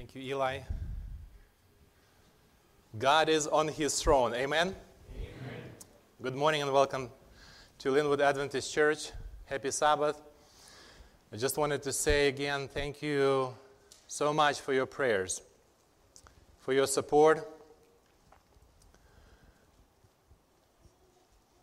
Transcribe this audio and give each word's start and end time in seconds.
Thank 0.00 0.14
you, 0.14 0.22
Eli. 0.22 0.60
God 2.98 3.28
is 3.28 3.46
on 3.46 3.68
his 3.68 4.00
throne. 4.00 4.32
Amen? 4.32 4.74
Amen? 5.14 5.34
Good 6.22 6.34
morning 6.34 6.62
and 6.62 6.72
welcome 6.72 7.10
to 7.80 7.90
Linwood 7.90 8.22
Adventist 8.22 8.72
Church. 8.72 9.10
Happy 9.44 9.70
Sabbath. 9.70 10.22
I 11.30 11.36
just 11.36 11.58
wanted 11.58 11.82
to 11.82 11.92
say 11.92 12.28
again 12.28 12.66
thank 12.66 13.02
you 13.02 13.54
so 14.06 14.32
much 14.32 14.62
for 14.62 14.72
your 14.72 14.86
prayers, 14.86 15.42
for 16.60 16.72
your 16.72 16.86
support. 16.86 17.46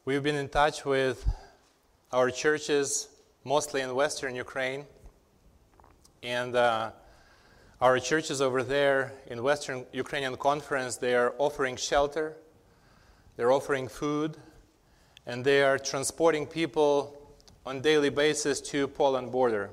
We've 0.06 0.22
been 0.22 0.36
in 0.36 0.50
touch 0.50 0.86
with 0.86 1.28
our 2.12 2.30
churches, 2.30 3.08
mostly 3.44 3.82
in 3.82 3.96
Western 3.96 4.36
Ukraine, 4.36 4.86
and 6.22 6.56
uh, 6.56 6.91
our 7.80 7.99
churches 7.99 8.41
over 8.41 8.63
there 8.63 9.13
in 9.27 9.44
Western 9.44 9.86
Ukrainian 9.94 10.36
Conference, 10.36 10.98
they 10.98 11.13
are 11.13 11.36
offering 11.38 11.76
shelter, 11.76 12.36
they're 13.36 13.52
offering 13.52 13.88
food, 13.88 14.36
and 15.27 15.45
they 15.45 15.62
are 15.62 15.77
transporting 15.77 16.48
people 16.48 17.16
on 17.67 17.81
daily 17.81 18.09
basis 18.09 18.62
to 18.62 18.88
Poland 18.88 19.31
border. 19.31 19.70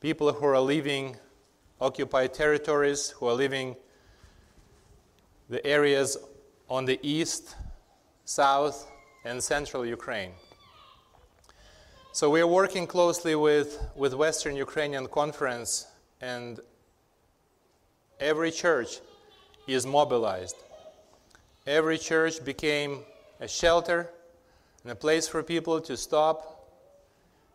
People 0.00 0.32
who 0.32 0.46
are 0.46 0.60
leaving 0.60 1.16
occupied 1.78 2.32
territories, 2.32 3.10
who 3.10 3.26
are 3.26 3.34
leaving 3.34 3.76
the 5.50 5.64
areas 5.66 6.16
on 6.70 6.86
the 6.86 6.98
east, 7.02 7.54
south, 8.24 8.90
and 9.26 9.44
central 9.44 9.84
Ukraine. 9.84 10.30
So 12.12 12.30
we 12.30 12.40
are 12.40 12.46
working 12.46 12.86
closely 12.86 13.34
with, 13.34 13.78
with 13.94 14.14
Western 14.14 14.56
Ukrainian 14.56 15.06
Conference 15.08 15.86
and 16.22 16.60
every 18.20 18.50
church 18.50 19.00
is 19.66 19.86
mobilized. 19.86 20.56
Every 21.66 21.98
church 21.98 22.44
became 22.44 23.00
a 23.40 23.48
shelter 23.48 24.10
and 24.82 24.92
a 24.92 24.94
place 24.94 25.26
for 25.26 25.42
people 25.42 25.80
to 25.80 25.96
stop, 25.96 26.68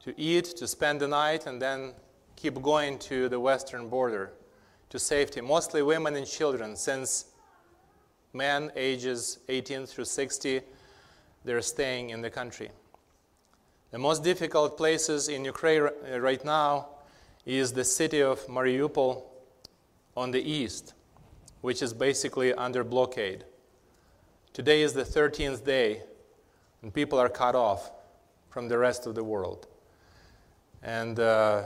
to 0.03 0.19
eat, 0.19 0.45
to 0.57 0.67
spend 0.67 1.01
the 1.01 1.07
night, 1.07 1.45
and 1.45 1.61
then 1.61 1.93
keep 2.35 2.61
going 2.61 2.97
to 2.99 3.29
the 3.29 3.39
western 3.39 3.89
border 3.89 4.31
to 4.89 4.97
safety. 4.97 5.41
Mostly 5.41 5.81
women 5.81 6.15
and 6.15 6.25
children, 6.25 6.75
since 6.75 7.25
men 8.33 8.71
ages 8.75 9.39
18 9.47 9.85
through 9.85 10.05
60, 10.05 10.61
they're 11.45 11.61
staying 11.61 12.09
in 12.09 12.21
the 12.21 12.29
country. 12.29 12.69
The 13.91 13.99
most 13.99 14.23
difficult 14.23 14.77
places 14.77 15.29
in 15.29 15.45
Ukraine 15.45 15.89
right 16.19 16.43
now 16.43 16.89
is 17.45 17.73
the 17.73 17.83
city 17.83 18.21
of 18.21 18.45
Mariupol 18.47 19.23
on 20.19 20.31
the 20.31 20.41
east, 20.41 20.93
which 21.61 21.81
is 21.81 21.93
basically 21.93 22.53
under 22.53 22.83
blockade. 22.83 23.45
Today 24.51 24.81
is 24.81 24.91
the 24.91 25.03
13th 25.03 25.63
day, 25.63 26.01
and 26.81 26.93
people 26.93 27.17
are 27.17 27.29
cut 27.29 27.55
off 27.55 27.91
from 28.49 28.67
the 28.67 28.77
rest 28.77 29.07
of 29.07 29.15
the 29.15 29.23
world. 29.23 29.67
And 30.83 31.17
uh, 31.21 31.63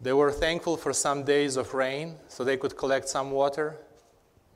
they 0.00 0.12
were 0.12 0.30
thankful 0.30 0.76
for 0.76 0.92
some 0.92 1.24
days 1.24 1.56
of 1.56 1.74
rain 1.74 2.14
so 2.28 2.44
they 2.44 2.56
could 2.56 2.76
collect 2.76 3.08
some 3.08 3.32
water 3.32 3.76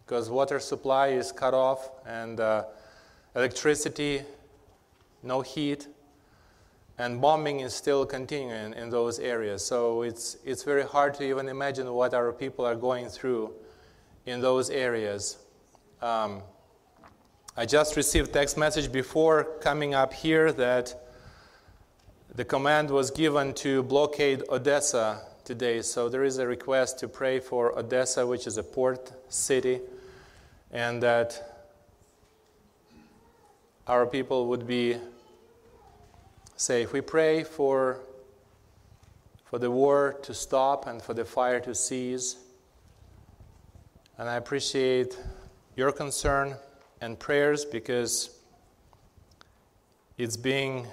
because 0.06 0.30
water 0.30 0.60
supply 0.60 1.08
is 1.08 1.32
cut 1.32 1.54
off 1.54 1.90
and 2.06 2.38
uh, 2.38 2.66
electricity, 3.34 4.22
no 5.24 5.40
heat 5.40 5.88
and 6.98 7.20
bombing 7.20 7.60
is 7.60 7.74
still 7.74 8.04
continuing 8.04 8.74
in 8.74 8.90
those 8.90 9.18
areas. 9.18 9.64
So 9.64 10.02
it's, 10.02 10.36
it's 10.44 10.62
very 10.62 10.84
hard 10.84 11.14
to 11.14 11.24
even 11.24 11.48
imagine 11.48 11.92
what 11.92 12.14
our 12.14 12.32
people 12.32 12.64
are 12.64 12.76
going 12.76 13.08
through 13.08 13.52
in 14.26 14.40
those 14.40 14.70
areas. 14.70 15.38
Um, 16.00 16.42
I 17.56 17.66
just 17.66 17.96
received 17.96 18.32
text 18.32 18.56
message 18.56 18.90
before 18.90 19.44
coming 19.60 19.94
up 19.94 20.12
here 20.12 20.52
that 20.52 20.94
the 22.34 22.44
command 22.44 22.90
was 22.90 23.10
given 23.10 23.52
to 23.54 23.82
blockade 23.82 24.42
Odessa 24.48 25.22
today. 25.44 25.82
So 25.82 26.08
there 26.08 26.24
is 26.24 26.38
a 26.38 26.46
request 26.46 26.98
to 27.00 27.08
pray 27.08 27.40
for 27.40 27.78
Odessa, 27.78 28.26
which 28.26 28.46
is 28.46 28.56
a 28.56 28.62
port 28.62 29.12
city, 29.28 29.80
and 30.70 31.02
that 31.02 31.66
our 33.86 34.06
people 34.06 34.46
would 34.46 34.66
be 34.66 34.96
say, 36.62 36.82
if 36.82 36.92
we 36.92 37.00
pray 37.00 37.42
for, 37.42 37.98
for 39.44 39.58
the 39.58 39.68
war 39.68 40.16
to 40.22 40.32
stop 40.32 40.86
and 40.86 41.02
for 41.02 41.12
the 41.12 41.24
fire 41.24 41.58
to 41.58 41.74
cease, 41.74 42.36
and 44.16 44.28
I 44.28 44.36
appreciate 44.36 45.18
your 45.74 45.90
concern 45.90 46.54
and 47.00 47.18
prayers 47.18 47.64
because 47.64 48.38
it's 50.16 50.36
being 50.36 50.86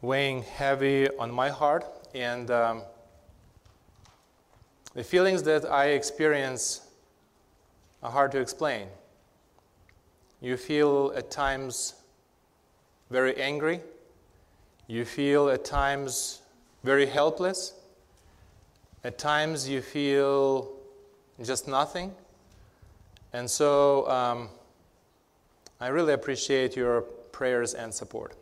weighing 0.00 0.42
heavy 0.42 1.08
on 1.18 1.32
my 1.32 1.48
heart 1.48 1.84
and 2.14 2.52
um, 2.52 2.82
the 4.94 5.02
feelings 5.02 5.42
that 5.42 5.64
I 5.64 5.86
experience 5.86 6.82
are 8.00 8.12
hard 8.12 8.30
to 8.30 8.38
explain. 8.38 8.86
You 10.40 10.56
feel 10.56 11.12
at 11.16 11.32
times 11.32 11.94
very 13.12 13.36
angry. 13.36 13.80
You 14.86 15.04
feel 15.04 15.50
at 15.50 15.64
times 15.64 16.40
very 16.82 17.06
helpless. 17.06 17.74
At 19.04 19.18
times 19.18 19.68
you 19.68 19.82
feel 19.82 20.72
just 21.42 21.68
nothing. 21.68 22.12
And 23.32 23.48
so 23.50 24.08
um, 24.08 24.48
I 25.80 25.88
really 25.88 26.14
appreciate 26.14 26.74
your 26.74 27.02
prayers 27.32 27.74
and 27.74 27.92
support. 27.92 28.34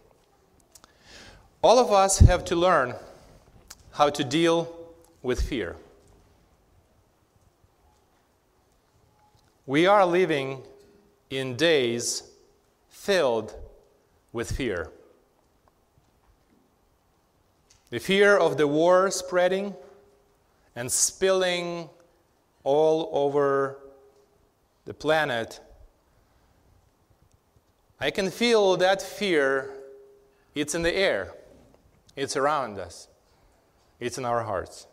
All 1.62 1.78
of 1.78 1.92
us 1.92 2.20
have 2.20 2.44
to 2.46 2.56
learn 2.56 2.94
how 3.92 4.08
to 4.08 4.24
deal 4.24 4.74
with 5.22 5.42
fear. 5.42 5.76
We 9.66 9.86
are 9.86 10.06
living 10.06 10.62
in 11.28 11.56
days 11.56 12.22
filled 12.88 13.54
with 14.32 14.52
fear. 14.52 14.90
The 17.90 17.98
fear 17.98 18.36
of 18.36 18.56
the 18.56 18.66
war 18.66 19.10
spreading 19.10 19.74
and 20.76 20.90
spilling 20.90 21.88
all 22.62 23.10
over 23.12 23.78
the 24.84 24.94
planet. 24.94 25.60
I 27.98 28.10
can 28.10 28.30
feel 28.30 28.76
that 28.76 29.02
fear. 29.02 29.70
It's 30.54 30.74
in 30.74 30.82
the 30.82 30.94
air, 30.94 31.32
it's 32.16 32.36
around 32.36 32.78
us, 32.78 33.06
it's 34.00 34.18
in 34.18 34.24
our 34.24 34.42
hearts. 34.42 34.86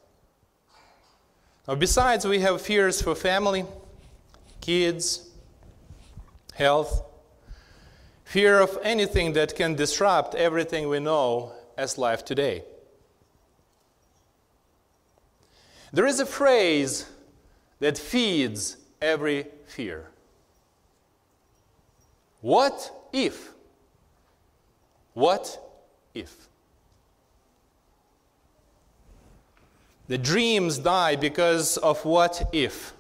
Now, 1.67 1.75
besides, 1.75 2.25
we 2.25 2.39
have 2.39 2.61
fears 2.61 3.01
for 3.01 3.15
family, 3.15 3.65
kids, 4.61 5.29
health, 6.53 7.03
fear 8.27 8.59
of 8.59 8.77
anything 8.83 9.31
that 9.31 9.55
can 9.55 9.73
disrupt 9.73 10.35
everything 10.35 10.89
we 10.89 10.99
know 10.99 11.53
as 11.77 11.97
life 11.97 12.25
today. 12.25 12.61
There 15.93 16.05
is 16.05 16.19
a 16.19 16.25
phrase 16.25 17.05
that 17.79 17.97
feeds 17.97 18.75
every 19.01 19.47
fear. 19.65 20.09
What 22.41 22.91
if? 23.13 23.53
What 25.13 25.57
if? 26.13 26.49
The 30.09 30.17
dreams 30.17 30.79
die 30.79 31.15
because 31.15 31.77
of 31.77 32.03
what 32.03 32.49
if. 32.51 32.91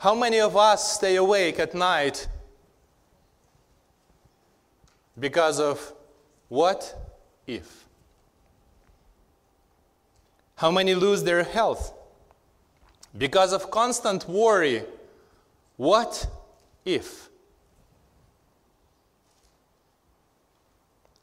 How 0.00 0.14
many 0.14 0.40
of 0.40 0.58
us 0.58 0.92
stay 0.92 1.16
awake 1.16 1.58
at 1.58 1.74
night 1.74 2.28
because 5.18 5.60
of 5.60 5.92
what 6.48 6.94
if? 7.46 7.86
How 10.56 10.70
many 10.70 10.94
lose 10.94 11.22
their 11.22 11.44
health? 11.44 11.94
Because 13.16 13.52
of 13.52 13.70
constant 13.70 14.28
worry. 14.28 14.82
What 15.76 16.26
if? 16.84 17.28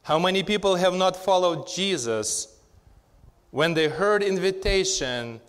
How 0.04 0.20
many 0.20 0.44
people 0.44 0.76
have 0.76 0.94
not 0.94 1.18
followed 1.18 1.68
Jesus 1.68 2.60
when 3.52 3.74
they 3.74 3.88
heard 3.88 4.22
invitation, 4.22 5.42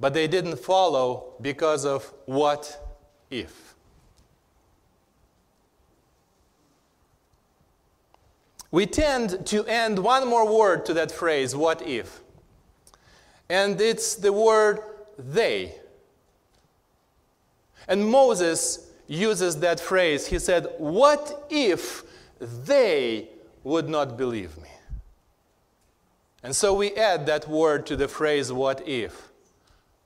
but 0.00 0.14
they 0.14 0.26
didn't 0.26 0.58
follow 0.58 1.34
because 1.40 1.84
of 1.84 2.12
what 2.26 2.96
if? 3.30 3.67
We 8.70 8.86
tend 8.86 9.46
to 9.46 9.66
add 9.66 9.98
one 9.98 10.28
more 10.28 10.46
word 10.46 10.84
to 10.86 10.94
that 10.94 11.10
phrase, 11.10 11.56
what 11.56 11.80
if? 11.82 12.20
And 13.48 13.80
it's 13.80 14.14
the 14.14 14.32
word 14.32 14.80
they. 15.18 15.74
And 17.86 18.10
Moses 18.10 18.90
uses 19.06 19.60
that 19.60 19.80
phrase. 19.80 20.26
He 20.26 20.38
said, 20.38 20.66
What 20.76 21.46
if 21.48 22.04
they 22.38 23.28
would 23.64 23.88
not 23.88 24.18
believe 24.18 24.56
me? 24.58 24.68
And 26.42 26.54
so 26.54 26.74
we 26.74 26.92
add 26.94 27.26
that 27.26 27.48
word 27.48 27.86
to 27.86 27.96
the 27.96 28.06
phrase, 28.06 28.52
What 28.52 28.86
if? 28.86 29.30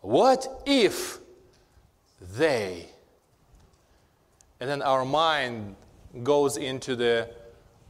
What 0.01 0.63
if 0.65 1.19
they? 2.21 2.87
And 4.61 4.71
then 4.71 4.83
our 4.83 5.05
mind 5.05 5.75
goes 6.23 6.57
into 6.57 6.95
the 6.95 7.29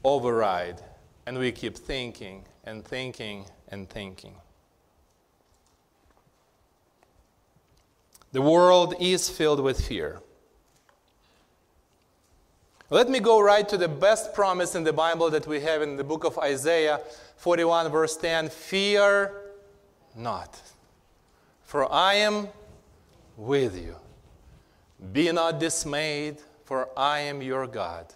override, 0.05 0.81
and 1.27 1.39
we 1.39 1.53
keep 1.53 1.77
thinking 1.77 2.45
and 2.65 2.85
thinking 2.85 3.47
and 3.69 3.89
thinking. 3.89 4.35
The 8.33 8.43
world 8.43 8.95
is 8.99 9.29
filled 9.29 9.61
with 9.61 9.81
fear. 9.81 10.21
Let 12.89 13.09
me 13.09 13.21
go 13.21 13.41
right 13.41 13.67
to 13.69 13.77
the 13.77 13.89
best 13.89 14.35
promise 14.35 14.75
in 14.75 14.85
the 14.85 14.93
Bible 14.93 15.31
that 15.31 15.47
we 15.47 15.61
have 15.61 15.83
in 15.83 15.97
the 15.97 16.05
book 16.05 16.25
of 16.25 16.39
Isaiah 16.39 17.01
41, 17.37 17.91
verse 17.91 18.17
10 18.17 18.49
Fear 18.51 19.33
not, 20.15 20.61
for 21.65 21.91
I 21.91 22.15
am 22.15 22.49
with 23.37 23.83
you. 23.83 23.97
Be 25.13 25.33
not 25.33 25.59
dismayed, 25.59 26.37
for 26.65 26.89
I 26.97 27.21
am 27.21 27.43
your 27.43 27.67
God. 27.67 28.13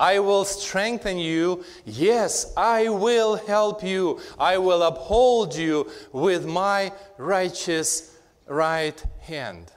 I 0.00 0.18
will 0.18 0.46
strengthen 0.46 1.18
you. 1.18 1.62
Yes, 1.84 2.54
I 2.56 2.88
will 2.88 3.36
help 3.36 3.84
you. 3.84 4.18
I 4.38 4.56
will 4.56 4.82
uphold 4.82 5.54
you 5.54 5.90
with 6.10 6.46
my 6.46 6.92
righteous 7.18 8.16
right 8.46 9.00
hand. 9.20 9.70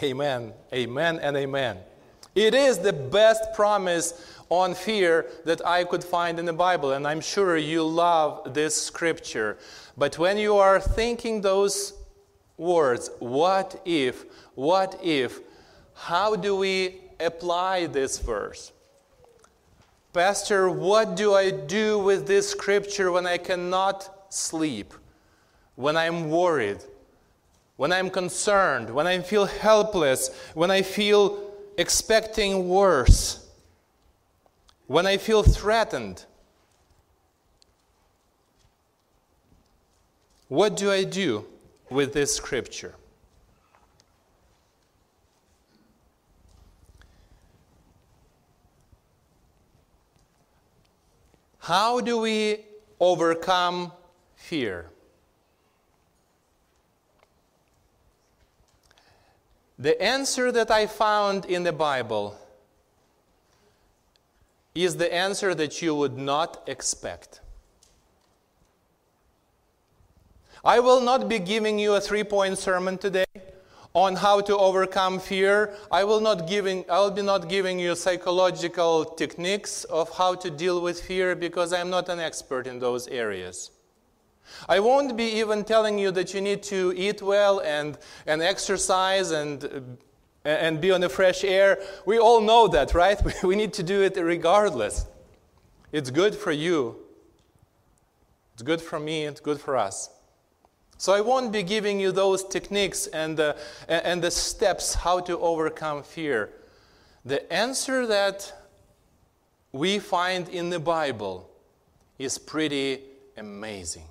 Amen, 0.00 0.52
amen, 0.72 1.18
and 1.18 1.36
amen. 1.36 1.78
It 2.36 2.54
is 2.54 2.78
the 2.78 2.92
best 2.92 3.52
promise 3.54 4.14
on 4.48 4.74
fear 4.74 5.26
that 5.44 5.66
I 5.66 5.82
could 5.82 6.04
find 6.04 6.38
in 6.38 6.44
the 6.44 6.52
Bible, 6.52 6.92
and 6.92 7.04
I'm 7.04 7.20
sure 7.20 7.56
you 7.56 7.82
love 7.82 8.54
this 8.54 8.80
scripture. 8.80 9.58
But 9.96 10.18
when 10.18 10.38
you 10.38 10.56
are 10.56 10.78
thinking 10.78 11.40
those 11.40 11.94
words, 12.56 13.10
what 13.18 13.82
if, 13.84 14.24
what 14.54 15.00
if, 15.02 15.40
how 15.94 16.36
do 16.36 16.54
we 16.54 17.00
apply 17.20 17.86
this 17.86 18.18
verse? 18.18 18.72
Pastor, 20.12 20.70
what 20.70 21.16
do 21.16 21.34
I 21.34 21.50
do 21.50 21.98
with 21.98 22.26
this 22.26 22.48
scripture 22.48 23.12
when 23.12 23.26
I 23.26 23.38
cannot 23.38 24.32
sleep? 24.32 24.94
when 25.78 25.96
I'm 25.96 26.28
worried, 26.28 26.78
when 27.76 27.92
I'm 27.92 28.10
concerned, 28.10 28.90
when 28.90 29.06
I 29.06 29.20
feel 29.20 29.46
helpless, 29.46 30.28
when 30.52 30.72
I 30.72 30.82
feel 30.82 31.54
expecting 31.76 32.68
worse, 32.68 33.48
when 34.88 35.06
I 35.06 35.18
feel 35.18 35.44
threatened. 35.44 36.24
What 40.48 40.76
do 40.76 40.90
I 40.90 41.04
do 41.04 41.44
with 41.90 42.12
this 42.12 42.34
scripture? 42.34 42.96
How 51.68 52.00
do 52.00 52.16
we 52.16 52.64
overcome 52.98 53.92
fear? 54.36 54.86
The 59.78 60.00
answer 60.02 60.50
that 60.50 60.70
I 60.70 60.86
found 60.86 61.44
in 61.44 61.64
the 61.64 61.74
Bible 61.74 62.38
is 64.74 64.96
the 64.96 65.12
answer 65.12 65.54
that 65.56 65.82
you 65.82 65.94
would 65.94 66.16
not 66.16 66.62
expect. 66.66 67.42
I 70.64 70.80
will 70.80 71.02
not 71.02 71.28
be 71.28 71.38
giving 71.38 71.78
you 71.78 71.96
a 71.96 72.00
three 72.00 72.24
point 72.24 72.56
sermon 72.56 72.96
today 72.96 73.27
on 73.94 74.16
how 74.16 74.40
to 74.40 74.56
overcome 74.56 75.18
fear. 75.18 75.74
I 75.90 76.04
will, 76.04 76.20
not 76.20 76.46
giving, 76.46 76.84
I 76.88 77.00
will 77.00 77.10
be 77.10 77.22
not 77.22 77.48
giving 77.48 77.78
you 77.78 77.94
psychological 77.94 79.04
techniques 79.04 79.84
of 79.84 80.10
how 80.16 80.34
to 80.36 80.50
deal 80.50 80.80
with 80.80 81.00
fear 81.00 81.34
because 81.34 81.72
I'm 81.72 81.90
not 81.90 82.08
an 82.08 82.20
expert 82.20 82.66
in 82.66 82.78
those 82.78 83.08
areas. 83.08 83.70
I 84.68 84.80
won't 84.80 85.16
be 85.16 85.24
even 85.24 85.64
telling 85.64 85.98
you 85.98 86.10
that 86.12 86.32
you 86.34 86.40
need 86.40 86.62
to 86.64 86.92
eat 86.96 87.22
well 87.22 87.60
and, 87.60 87.98
and 88.26 88.42
exercise 88.42 89.30
and, 89.30 89.98
and 90.44 90.80
be 90.80 90.90
on 90.90 91.00
the 91.00 91.08
fresh 91.08 91.44
air. 91.44 91.78
We 92.06 92.18
all 92.18 92.40
know 92.40 92.68
that, 92.68 92.94
right? 92.94 93.20
We 93.42 93.56
need 93.56 93.72
to 93.74 93.82
do 93.82 94.02
it 94.02 94.16
regardless. 94.16 95.06
It's 95.92 96.10
good 96.10 96.34
for 96.34 96.52
you, 96.52 96.96
it's 98.52 98.62
good 98.62 98.82
for 98.82 99.00
me, 99.00 99.24
it's 99.24 99.40
good 99.40 99.60
for 99.60 99.76
us. 99.76 100.10
So 100.98 101.12
I 101.12 101.20
won't 101.20 101.52
be 101.52 101.62
giving 101.62 102.00
you 102.00 102.10
those 102.10 102.44
techniques 102.44 103.06
and 103.06 103.36
the, 103.36 103.56
and 103.88 104.20
the 104.20 104.32
steps 104.32 104.94
how 104.94 105.20
to 105.20 105.38
overcome 105.38 106.02
fear. 106.02 106.50
The 107.24 107.50
answer 107.52 108.04
that 108.08 108.52
we 109.70 110.00
find 110.00 110.48
in 110.48 110.70
the 110.70 110.80
Bible 110.80 111.48
is 112.18 112.36
pretty 112.36 113.00
amazing. 113.36 114.06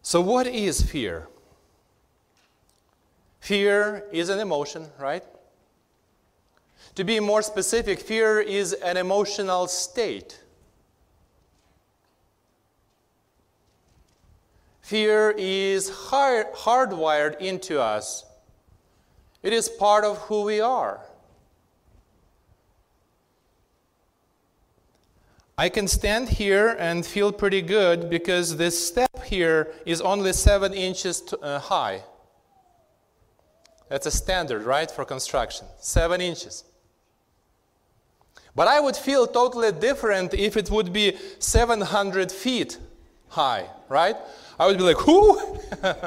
So, 0.00 0.20
what 0.20 0.46
is 0.46 0.82
fear? 0.82 1.28
Fear 3.40 4.04
is 4.12 4.30
an 4.30 4.38
emotion, 4.38 4.86
right? 4.98 5.24
To 6.94 7.04
be 7.04 7.20
more 7.20 7.42
specific, 7.42 8.00
fear 8.00 8.40
is 8.40 8.72
an 8.72 8.96
emotional 8.96 9.66
state. 9.66 10.38
Fear 14.84 15.34
is 15.38 15.88
hard, 15.88 16.52
hardwired 16.52 17.40
into 17.40 17.80
us. 17.80 18.26
It 19.42 19.54
is 19.54 19.66
part 19.66 20.04
of 20.04 20.18
who 20.18 20.42
we 20.42 20.60
are. 20.60 21.00
I 25.56 25.70
can 25.70 25.88
stand 25.88 26.28
here 26.28 26.76
and 26.78 27.06
feel 27.06 27.32
pretty 27.32 27.62
good 27.62 28.10
because 28.10 28.58
this 28.58 28.86
step 28.86 29.24
here 29.24 29.72
is 29.86 30.02
only 30.02 30.34
seven 30.34 30.74
inches 30.74 31.22
to, 31.22 31.38
uh, 31.38 31.60
high. 31.60 32.02
That's 33.88 34.04
a 34.04 34.10
standard, 34.10 34.64
right, 34.64 34.90
for 34.90 35.06
construction. 35.06 35.66
Seven 35.78 36.20
inches. 36.20 36.62
But 38.54 38.68
I 38.68 38.80
would 38.80 38.96
feel 38.96 39.26
totally 39.26 39.72
different 39.72 40.34
if 40.34 40.58
it 40.58 40.70
would 40.70 40.92
be 40.92 41.16
700 41.38 42.30
feet 42.30 42.76
high, 43.28 43.70
right? 43.88 44.16
I 44.58 44.66
would 44.66 44.78
be 44.78 44.84
like, 44.84 44.98
who? 44.98 45.58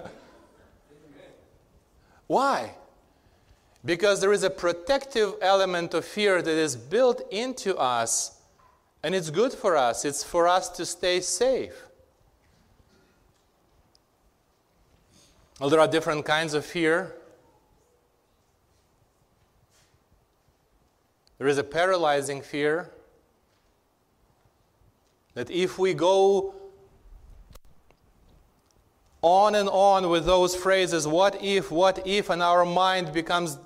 Why? 2.27 2.71
Because 3.83 4.21
there 4.21 4.33
is 4.33 4.43
a 4.43 4.49
protective 4.49 5.33
element 5.41 5.93
of 5.93 6.05
fear 6.05 6.41
that 6.41 6.51
is 6.51 6.75
built 6.75 7.21
into 7.31 7.75
us 7.77 8.37
and 9.03 9.13
it's 9.15 9.29
good 9.29 9.53
for 9.53 9.77
us, 9.77 10.03
it's 10.03 10.23
for 10.23 10.47
us 10.47 10.69
to 10.69 10.85
stay 10.85 11.21
safe. 11.21 11.87
Well, 15.59 15.69
there 15.69 15.79
are 15.79 15.87
different 15.87 16.25
kinds 16.25 16.53
of 16.53 16.65
fear. 16.65 17.15
There 21.37 21.47
is 21.47 21.57
a 21.57 21.63
paralyzing 21.63 22.41
fear 22.41 22.91
that 25.35 25.49
if 25.49 25.79
we 25.79 25.93
go 25.93 26.53
on 29.27 29.55
and 29.55 29.67
on 29.67 30.09
with 30.09 30.25
those 30.25 30.55
phrases, 30.55 31.05
what 31.05 31.43
if, 31.43 31.69
what 31.69 32.05
if, 32.07 32.29
and 32.29 32.41
our 32.41 32.65
mind 32.65 33.11
becomes 33.11 33.59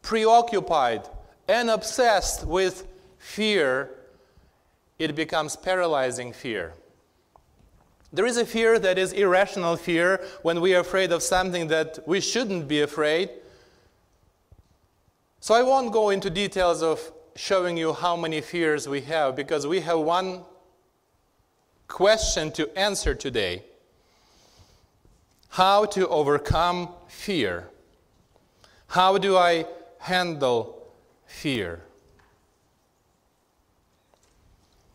preoccupied 0.00 1.02
and 1.48 1.68
obsessed 1.68 2.46
with 2.46 2.86
fear, 3.18 3.90
it 5.00 5.16
becomes 5.16 5.56
paralyzing 5.56 6.32
fear. 6.32 6.72
There 8.12 8.26
is 8.26 8.36
a 8.36 8.46
fear 8.46 8.78
that 8.78 8.96
is 8.96 9.12
irrational 9.12 9.76
fear 9.76 10.24
when 10.42 10.60
we 10.60 10.76
are 10.76 10.80
afraid 10.80 11.10
of 11.10 11.22
something 11.22 11.66
that 11.68 11.98
we 12.06 12.20
shouldn't 12.20 12.68
be 12.68 12.82
afraid. 12.82 13.28
So 15.40 15.54
I 15.54 15.62
won't 15.62 15.92
go 15.92 16.10
into 16.10 16.30
details 16.30 16.80
of 16.80 17.12
showing 17.34 17.76
you 17.76 17.92
how 17.92 18.16
many 18.16 18.40
fears 18.40 18.88
we 18.88 19.00
have 19.02 19.34
because 19.34 19.66
we 19.66 19.80
have 19.80 19.98
one 19.98 20.44
question 21.88 22.52
to 22.52 22.78
answer 22.78 23.12
today 23.14 23.64
how 25.56 25.86
to 25.86 26.06
overcome 26.08 26.86
fear. 27.08 27.66
How 28.88 29.16
do 29.16 29.38
I 29.38 29.64
handle 29.98 30.86
fear? 31.24 31.80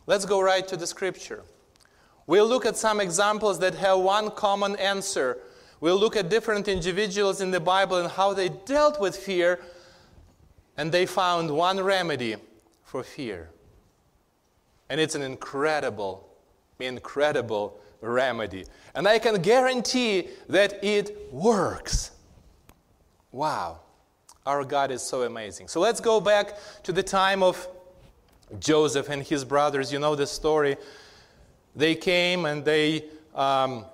Let's 0.06 0.24
go 0.25 0.39
right 0.39 0.68
to 0.68 0.77
the 0.77 0.86
scripture. 0.86 1.41
We'll 2.27 2.46
look 2.46 2.68
at 2.68 2.77
some 2.77 3.01
examples 3.01 3.58
that 3.58 3.74
have 3.74 3.98
one 4.01 4.30
common 4.30 4.75
answer. 4.75 5.39
We'll 5.80 5.98
look 5.98 6.15
at 6.15 6.30
different 6.30 6.68
individuals 6.68 7.41
in 7.41 7.50
the 7.50 7.60
Bible 7.60 7.98
and 7.98 8.12
how 8.12 8.36
they 8.36 8.50
dealt 8.50 9.01
with 9.01 9.18
fear, 9.18 9.60
and 10.77 10.91
they 10.91 11.08
found 11.08 11.50
one 11.50 11.82
remedy 11.82 12.36
for 12.84 13.01
fear. 13.01 13.50
And 14.89 15.01
it's 15.01 15.15
an 15.15 15.24
incredible, 15.24 16.30
incredible 16.80 17.81
remedy. 18.01 18.65
And 18.96 19.08
I 19.08 19.20
can 19.20 19.41
guarantee 19.41 20.29
that 20.50 20.84
it 20.84 21.31
works. 21.31 22.12
Wow. 23.31 23.79
Our 24.46 24.65
God 24.65 24.91
is 24.91 25.01
so 25.01 25.24
amazing. 25.24 25.67
So 25.67 25.79
let's 25.79 26.00
go 26.01 26.20
back 26.20 26.58
to 26.84 26.91
the 26.91 27.03
time 27.03 27.43
of 27.43 27.67
Joseph 28.60 29.10
and 29.10 29.24
his 29.24 29.46
brothers. 29.46 29.93
You 29.93 30.00
know 30.00 30.15
the 30.15 30.27
story. 30.27 30.77
They 31.75 31.96
came 31.96 32.46
and 32.46 32.65
they. 32.65 33.05
Um, 33.36 33.86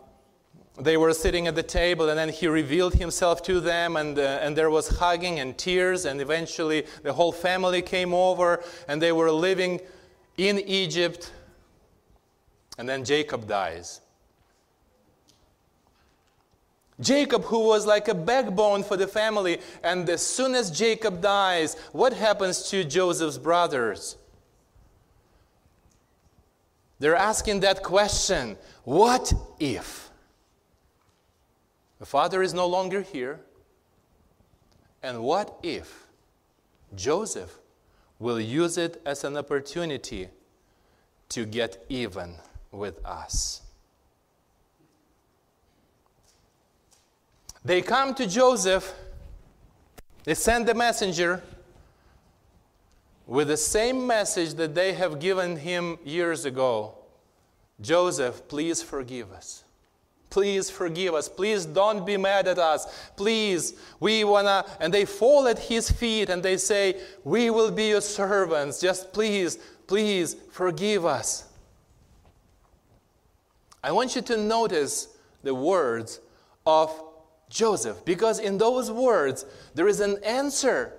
they 0.79 0.95
were 0.95 1.13
sitting 1.13 1.47
at 1.47 1.55
the 1.55 1.63
table, 1.63 2.07
and 2.09 2.17
then 2.17 2.29
he 2.29 2.47
revealed 2.47 2.93
himself 2.93 3.41
to 3.43 3.59
them, 3.59 3.97
and, 3.97 4.17
uh, 4.19 4.39
and 4.41 4.55
there 4.55 4.69
was 4.69 4.87
hugging 4.87 5.39
and 5.39 5.57
tears, 5.57 6.05
and 6.05 6.21
eventually 6.21 6.85
the 7.01 7.11
whole 7.11 7.31
family 7.31 7.81
came 7.81 8.13
over, 8.13 8.63
and 8.87 9.01
they 9.01 9.11
were 9.11 9.31
living 9.31 9.81
in 10.37 10.59
Egypt. 10.59 11.31
And 12.77 12.87
then 12.87 13.03
Jacob 13.03 13.47
dies. 13.47 14.01
Jacob, 16.99 17.43
who 17.43 17.59
was 17.59 17.85
like 17.85 18.07
a 18.07 18.15
backbone 18.15 18.83
for 18.83 18.97
the 18.97 19.07
family, 19.07 19.59
and 19.83 20.09
as 20.09 20.25
soon 20.25 20.55
as 20.55 20.71
Jacob 20.71 21.21
dies, 21.21 21.75
what 21.91 22.13
happens 22.13 22.69
to 22.69 22.83
Joseph's 22.83 23.37
brothers? 23.37 24.17
They're 26.99 27.15
asking 27.15 27.59
that 27.59 27.83
question 27.83 28.57
what 28.83 29.33
if? 29.59 30.09
The 31.99 32.05
father 32.05 32.41
is 32.41 32.53
no 32.53 32.67
longer 32.67 33.01
here. 33.01 33.41
And 35.03 35.21
what 35.21 35.59
if 35.61 36.07
Joseph 36.95 37.59
will 38.19 38.39
use 38.39 38.77
it 38.77 39.01
as 39.05 39.23
an 39.23 39.37
opportunity 39.37 40.29
to 41.29 41.45
get 41.45 41.85
even 41.89 42.35
with 42.77 43.03
us? 43.05 43.61
They 47.65 47.81
come 47.81 48.13
to 48.15 48.27
Joseph, 48.27 48.93
they 50.23 50.33
send 50.33 50.67
the 50.67 50.73
messenger 50.73 51.43
with 53.25 53.49
the 53.49 53.57
same 53.57 54.07
message 54.07 54.53
that 54.53 54.73
they 54.73 54.93
have 54.93 55.19
given 55.19 55.57
him 55.57 55.97
years 56.05 56.45
ago 56.45 56.97
Joseph, 57.79 58.47
please 58.47 58.81
forgive 58.81 59.31
us. 59.31 59.63
Please 60.29 60.69
forgive 60.69 61.13
us. 61.13 61.29
Please 61.29 61.65
don't 61.65 62.05
be 62.05 62.17
mad 62.17 62.47
at 62.47 62.59
us. 62.59 63.09
Please, 63.15 63.75
we 63.99 64.23
wanna. 64.23 64.65
And 64.79 64.93
they 64.93 65.05
fall 65.05 65.47
at 65.47 65.57
his 65.57 65.89
feet 65.89 66.29
and 66.29 66.43
they 66.43 66.57
say, 66.57 66.99
We 67.23 67.49
will 67.49 67.71
be 67.71 67.89
your 67.89 68.01
servants. 68.01 68.81
Just 68.81 69.13
please, 69.13 69.57
please 69.85 70.35
forgive 70.51 71.05
us. 71.05 71.45
I 73.87 73.91
want 73.93 74.17
you 74.17 74.21
to 74.23 74.35
notice 74.35 75.07
the 75.43 75.55
words 75.55 76.19
of 76.65 76.91
Joseph, 77.49 78.03
because 78.03 78.37
in 78.37 78.57
those 78.57 78.91
words 78.91 79.45
there 79.75 79.87
is 79.87 80.01
an 80.01 80.21
answer. 80.25 80.91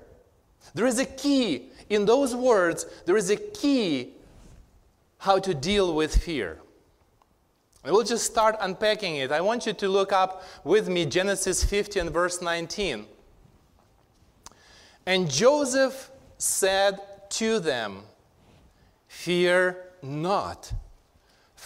There 0.73 0.87
is 0.87 0.99
a 0.99 1.05
key. 1.05 1.69
In 1.91 2.07
those 2.07 2.35
words, 2.35 2.87
there 3.05 3.19
is 3.19 3.29
a 3.29 3.37
key 3.37 4.15
how 5.19 5.39
to 5.39 5.53
deal 5.53 5.95
with 5.95 6.17
fear. 6.17 6.61
And 7.85 7.93
we'll 7.93 8.05
just 8.05 8.25
start 8.25 8.57
unpacking 8.59 9.17
it. 9.17 9.33
I 9.33 9.43
want 9.43 9.67
you 9.67 9.75
to 9.75 9.89
look 9.89 10.11
up 10.11 10.43
with 10.65 10.89
me 10.89 11.05
Genesis 11.05 11.63
50 11.63 12.01
and 12.01 12.11
verse 12.11 12.41
19. 12.41 13.05
And 15.05 15.31
Joseph 15.31 16.11
said 16.39 17.01
to 17.33 17.61
them, 17.61 18.05
Fear 19.09 19.77
not, 20.01 20.73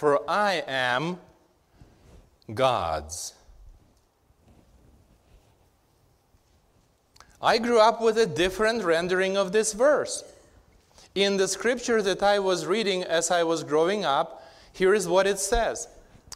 for 0.02 0.28
I 0.28 0.64
am 0.66 1.16
God's. 2.52 3.35
I 7.40 7.59
grew 7.59 7.78
up 7.78 8.02
with 8.02 8.18
a 8.18 8.26
different 8.26 8.82
rendering 8.82 9.37
of 9.37 9.52
this 9.52 9.73
verse. 9.73 10.25
In 11.14 11.37
the 11.37 11.47
scripture 11.47 12.02
that 12.02 12.21
I 12.21 12.40
was 12.40 12.66
reading 12.66 13.04
as 13.04 13.30
I 13.30 13.44
was 13.44 13.62
growing 13.62 14.04
up, 14.04 14.44
here 14.73 14.92
is 14.92 15.06
what 15.06 15.28
it 15.28 15.38
says. 15.38 15.87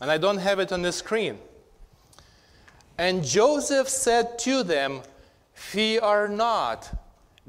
And 0.01 0.13
I 0.13 0.17
don't 0.17 0.39
have 0.39 0.61
it 0.61 0.71
on 0.71 0.83
the 0.83 0.93
screen. 0.93 1.37
And 2.97 3.25
Joseph 3.25 3.89
said 3.89 4.39
to 4.47 4.63
them, 4.63 5.01
Fear 5.55 6.29
not, 6.29 6.89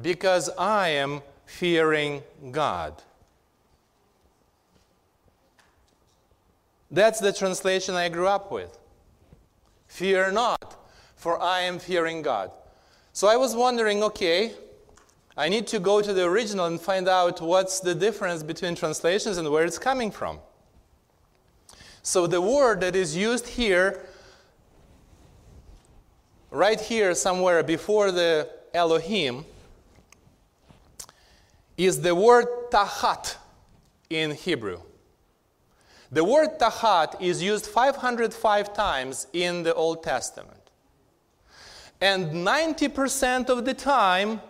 because 0.01 0.49
I 0.57 0.89
am 0.89 1.21
fearing 1.45 2.23
God. 2.49 3.03
That's 6.89 7.19
the 7.19 7.33
translation 7.33 7.95
I 7.95 8.09
grew 8.09 8.27
up 8.27 8.51
with. 8.51 8.77
Fear 9.87 10.31
not, 10.31 10.75
for 11.15 11.41
I 11.41 11.61
am 11.61 11.79
fearing 11.79 12.21
God. 12.21 12.51
So 13.13 13.27
I 13.27 13.35
was 13.35 13.55
wondering 13.55 14.03
okay, 14.03 14.53
I 15.35 15.49
need 15.49 15.67
to 15.67 15.79
go 15.79 16.01
to 16.01 16.13
the 16.13 16.23
original 16.23 16.65
and 16.65 16.79
find 16.79 17.07
out 17.07 17.41
what's 17.41 17.79
the 17.79 17.93
difference 17.93 18.41
between 18.41 18.75
translations 18.75 19.37
and 19.37 19.49
where 19.49 19.65
it's 19.65 19.77
coming 19.77 20.11
from. 20.11 20.39
So 22.01 22.25
the 22.25 22.41
word 22.41 22.81
that 22.81 22.95
is 22.95 23.15
used 23.15 23.47
here, 23.47 24.05
right 26.49 26.79
here 26.79 27.13
somewhere 27.13 27.61
before 27.63 28.11
the 28.11 28.49
Elohim, 28.73 29.45
is 31.77 32.01
the 32.01 32.15
word 32.15 32.45
tahat 32.71 33.35
in 34.09 34.31
Hebrew. 34.31 34.79
The 36.11 36.23
word 36.23 36.57
tahat 36.59 37.21
is 37.21 37.43
used 37.43 37.65
505 37.65 38.73
times 38.73 39.27
in 39.33 39.63
the 39.63 39.73
Old 39.73 40.03
Testament. 40.03 40.71
And 41.99 42.31
90% 42.45 43.49
of 43.49 43.65
the 43.65 43.73
time, 43.73 44.41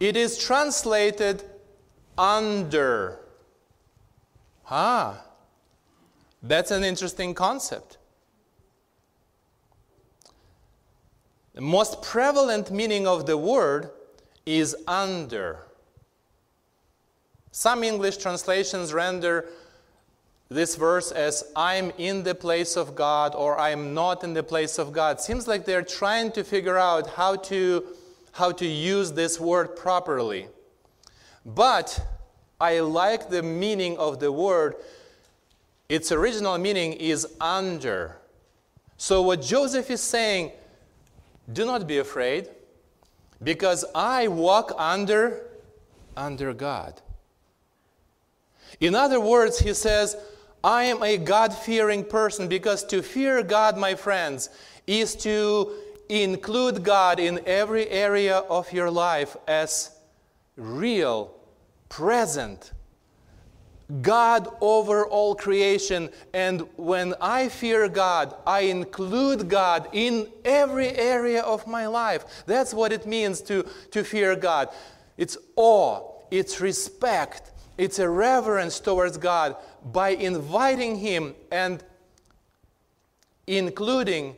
it 0.00 0.16
is 0.16 0.38
translated 0.38 1.44
under. 2.16 3.20
Ah, 4.68 5.22
that's 6.42 6.70
an 6.70 6.82
interesting 6.84 7.34
concept. 7.34 7.98
The 11.54 11.60
most 11.60 12.02
prevalent 12.02 12.70
meaning 12.70 13.06
of 13.06 13.26
the 13.26 13.36
word 13.36 13.90
is 14.46 14.74
under. 14.86 15.58
Some 17.52 17.84
English 17.84 18.18
translations 18.18 18.92
render 18.92 19.46
this 20.50 20.74
verse 20.74 21.12
as 21.12 21.44
I'm 21.54 21.92
in 21.96 22.24
the 22.24 22.34
place 22.34 22.76
of 22.76 22.96
God 22.96 23.34
or 23.36 23.58
I'm 23.58 23.94
not 23.94 24.24
in 24.24 24.34
the 24.34 24.42
place 24.42 24.78
of 24.78 24.92
God. 24.92 25.20
Seems 25.20 25.46
like 25.46 25.64
they're 25.64 25.82
trying 25.82 26.32
to 26.32 26.42
figure 26.42 26.76
out 26.76 27.08
how 27.10 27.36
to, 27.36 27.84
how 28.32 28.50
to 28.52 28.66
use 28.66 29.12
this 29.12 29.38
word 29.38 29.76
properly. 29.76 30.48
But 31.46 32.04
I 32.60 32.80
like 32.80 33.30
the 33.30 33.44
meaning 33.44 33.96
of 33.96 34.18
the 34.18 34.32
word. 34.32 34.74
Its 35.88 36.10
original 36.10 36.58
meaning 36.58 36.94
is 36.94 37.26
under. 37.40 38.16
So, 38.96 39.22
what 39.22 39.40
Joseph 39.40 39.90
is 39.90 40.02
saying, 40.02 40.52
do 41.50 41.64
not 41.64 41.86
be 41.86 41.98
afraid, 41.98 42.48
because 43.42 43.84
I 43.94 44.28
walk 44.28 44.72
under, 44.76 45.42
under 46.16 46.52
God. 46.52 47.00
In 48.78 48.94
other 48.94 49.18
words, 49.18 49.58
he 49.58 49.72
says, 49.72 50.16
I 50.62 50.84
am 50.84 51.02
a 51.02 51.16
God 51.16 51.54
fearing 51.54 52.04
person 52.04 52.48
because 52.48 52.84
to 52.84 53.02
fear 53.02 53.42
God, 53.42 53.78
my 53.78 53.94
friends, 53.94 54.50
is 54.86 55.16
to 55.16 55.72
include 56.08 56.82
God 56.82 57.18
in 57.18 57.40
every 57.46 57.88
area 57.88 58.38
of 58.38 58.72
your 58.72 58.90
life 58.90 59.36
as 59.46 59.96
real, 60.56 61.32
present, 61.88 62.72
God 64.02 64.48
over 64.60 65.06
all 65.06 65.34
creation. 65.34 66.10
And 66.32 66.62
when 66.76 67.14
I 67.20 67.48
fear 67.48 67.88
God, 67.88 68.34
I 68.46 68.60
include 68.60 69.48
God 69.48 69.88
in 69.92 70.28
every 70.44 70.88
area 70.88 71.42
of 71.42 71.66
my 71.66 71.86
life. 71.86 72.44
That's 72.46 72.74
what 72.74 72.92
it 72.92 73.06
means 73.06 73.40
to, 73.42 73.64
to 73.90 74.04
fear 74.04 74.36
God. 74.36 74.68
It's 75.16 75.36
awe, 75.56 76.02
it's 76.30 76.60
respect, 76.60 77.52
it's 77.78 77.98
a 77.98 78.08
reverence 78.08 78.78
towards 78.78 79.16
God 79.16 79.56
by 79.92 80.10
inviting 80.10 80.96
Him 80.96 81.34
and 81.50 81.82
including 83.46 84.36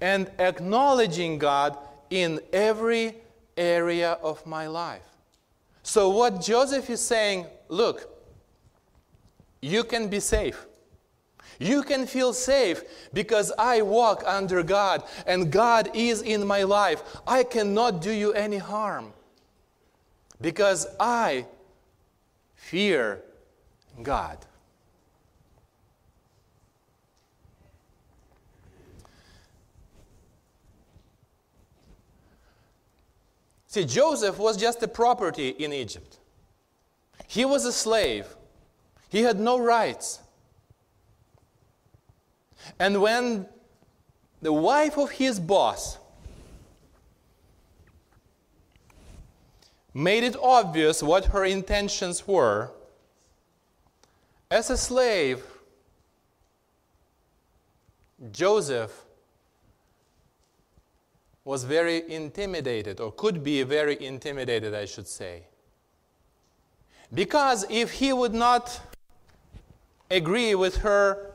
and 0.00 0.30
acknowledging 0.38 1.38
God 1.38 1.76
in 2.08 2.40
every 2.52 3.14
area 3.56 4.12
of 4.22 4.44
my 4.46 4.66
life. 4.66 5.02
So, 5.82 6.08
what 6.08 6.40
Joseph 6.40 6.88
is 6.90 7.00
saying 7.00 7.46
look, 7.68 8.08
you 9.60 9.84
can 9.84 10.08
be 10.08 10.20
safe. 10.20 10.66
You 11.58 11.82
can 11.82 12.06
feel 12.06 12.32
safe 12.32 12.82
because 13.12 13.52
I 13.58 13.82
walk 13.82 14.22
under 14.26 14.62
God 14.62 15.04
and 15.26 15.52
God 15.52 15.90
is 15.94 16.22
in 16.22 16.46
my 16.46 16.62
life. 16.62 17.02
I 17.26 17.42
cannot 17.42 18.00
do 18.00 18.10
you 18.10 18.32
any 18.32 18.56
harm 18.56 19.12
because 20.40 20.86
I 20.98 21.44
fear 22.54 23.22
God. 24.02 24.38
See, 33.70 33.84
Joseph 33.84 34.36
was 34.36 34.56
just 34.56 34.82
a 34.82 34.88
property 34.88 35.50
in 35.50 35.72
Egypt. 35.72 36.18
He 37.28 37.44
was 37.44 37.64
a 37.64 37.72
slave. 37.72 38.26
He 39.08 39.22
had 39.22 39.38
no 39.38 39.60
rights. 39.60 40.18
And 42.80 43.00
when 43.00 43.46
the 44.42 44.52
wife 44.52 44.98
of 44.98 45.12
his 45.12 45.38
boss 45.38 45.98
made 49.94 50.24
it 50.24 50.34
obvious 50.42 51.00
what 51.00 51.26
her 51.26 51.44
intentions 51.44 52.26
were, 52.26 52.72
as 54.50 54.68
a 54.68 54.76
slave, 54.76 55.44
Joseph 58.32 59.04
was 61.50 61.64
very 61.64 62.08
intimidated, 62.08 63.00
or 63.00 63.10
could 63.10 63.42
be 63.42 63.64
very 63.64 64.00
intimidated, 64.00 64.72
I 64.72 64.84
should 64.84 65.08
say. 65.08 65.42
Because 67.12 67.66
if 67.68 67.90
he 67.90 68.12
would 68.12 68.32
not 68.32 68.80
agree 70.08 70.54
with 70.54 70.76
her 70.76 71.32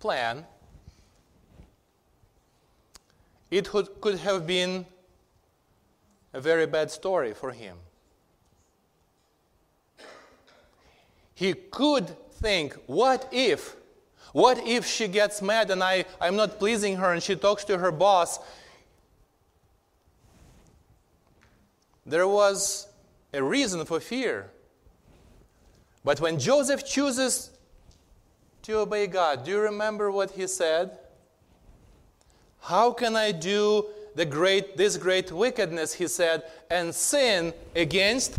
plan, 0.00 0.44
it 3.48 3.70
could 4.00 4.18
have 4.18 4.44
been 4.44 4.84
a 6.32 6.40
very 6.40 6.66
bad 6.66 6.90
story 6.90 7.32
for 7.32 7.52
him. 7.52 7.76
He 11.32 11.54
could 11.54 12.08
think, 12.40 12.74
what 12.86 13.28
if? 13.30 13.76
What 14.32 14.58
if 14.66 14.84
she 14.84 15.06
gets 15.06 15.40
mad 15.40 15.70
and 15.70 15.80
I, 15.80 16.06
I'm 16.20 16.34
not 16.34 16.58
pleasing 16.58 16.96
her 16.96 17.12
and 17.12 17.22
she 17.22 17.36
talks 17.36 17.62
to 17.66 17.78
her 17.78 17.92
boss? 17.92 18.40
There 22.06 22.28
was 22.28 22.86
a 23.32 23.42
reason 23.42 23.84
for 23.84 24.00
fear. 24.00 24.50
But 26.04 26.20
when 26.20 26.38
Joseph 26.38 26.84
chooses 26.86 27.50
to 28.62 28.78
obey 28.78 29.06
God, 29.06 29.44
do 29.44 29.52
you 29.52 29.60
remember 29.60 30.10
what 30.10 30.32
he 30.32 30.46
said? 30.46 30.98
How 32.60 32.92
can 32.92 33.16
I 33.16 33.32
do 33.32 33.86
the 34.14 34.24
great, 34.24 34.76
this 34.76 34.96
great 34.96 35.32
wickedness, 35.32 35.94
he 35.94 36.06
said, 36.08 36.44
and 36.70 36.94
sin 36.94 37.52
against 37.74 38.38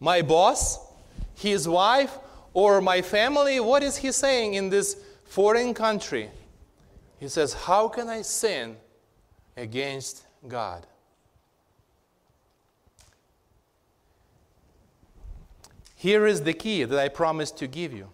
my 0.00 0.22
boss, 0.22 0.78
his 1.34 1.68
wife, 1.68 2.18
or 2.52 2.80
my 2.80 3.00
family? 3.02 3.60
What 3.60 3.82
is 3.82 3.96
he 3.96 4.12
saying 4.12 4.54
in 4.54 4.70
this 4.70 4.96
foreign 5.24 5.74
country? 5.74 6.30
He 7.18 7.28
says, 7.28 7.54
How 7.54 7.88
can 7.88 8.08
I 8.08 8.22
sin 8.22 8.76
against 9.56 10.24
God? 10.46 10.86
Here 16.04 16.26
is 16.26 16.42
the 16.42 16.52
key 16.52 16.84
that 16.84 16.98
I 16.98 17.08
promised 17.08 17.56
to 17.56 17.66
give 17.66 17.94
you. 17.94 18.10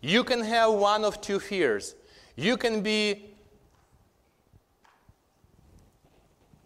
You 0.00 0.22
can 0.22 0.40
have 0.42 0.72
one 0.74 1.04
of 1.04 1.20
two 1.20 1.40
fears. 1.40 1.96
You 2.36 2.56
can 2.56 2.80
be 2.80 3.34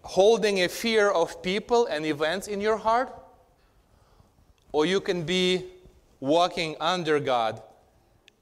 holding 0.03 0.63
a 0.63 0.69
fear 0.69 1.09
of 1.11 1.43
people 1.43 1.87
and 1.87 2.05
events 2.05 2.49
in 2.49 2.61
your 2.61 2.77
heart, 2.77 3.11
or 4.73 4.85
you 4.85 5.01
can 5.01 5.23
be 5.23 5.65
walking 6.21 6.77
under 6.81 7.19
God 7.19 7.63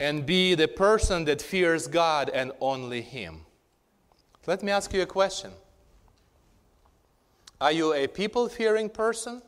and 0.00 0.26
be 0.26 0.56
the 0.56 0.66
person 0.66 1.24
that 1.26 1.40
fears 1.40 1.86
God 1.86 2.28
and 2.28 2.50
only 2.60 3.02
Him. 3.02 3.46
Let 4.48 4.64
me 4.64 4.72
ask 4.72 4.92
you 4.92 5.02
a 5.02 5.06
question 5.06 5.52
Are 7.60 7.70
you 7.70 7.94
a 7.94 8.08
people 8.08 8.48
fearing 8.48 8.88
person? 8.88 9.42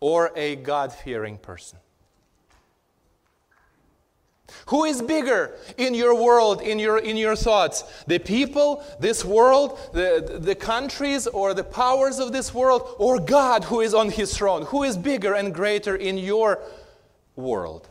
Or 0.00 0.32
a 0.34 0.56
God 0.56 0.92
fearing 0.92 1.38
person? 1.38 1.78
Who 4.66 4.84
is 4.84 5.02
bigger 5.02 5.54
in 5.76 5.94
your 5.94 6.14
world, 6.14 6.60
in 6.60 6.78
your, 6.78 6.98
in 6.98 7.16
your 7.16 7.36
thoughts? 7.36 7.84
The 8.06 8.18
people, 8.18 8.84
this 8.98 9.24
world, 9.24 9.78
the, 9.92 10.38
the 10.40 10.54
countries, 10.54 11.26
or 11.26 11.54
the 11.54 11.64
powers 11.64 12.18
of 12.18 12.32
this 12.32 12.52
world, 12.52 12.94
or 12.98 13.18
God 13.18 13.64
who 13.64 13.80
is 13.80 13.94
on 13.94 14.10
his 14.10 14.36
throne? 14.36 14.62
Who 14.66 14.82
is 14.82 14.96
bigger 14.96 15.34
and 15.34 15.54
greater 15.54 15.94
in 15.96 16.18
your 16.18 16.60
world? 17.36 17.88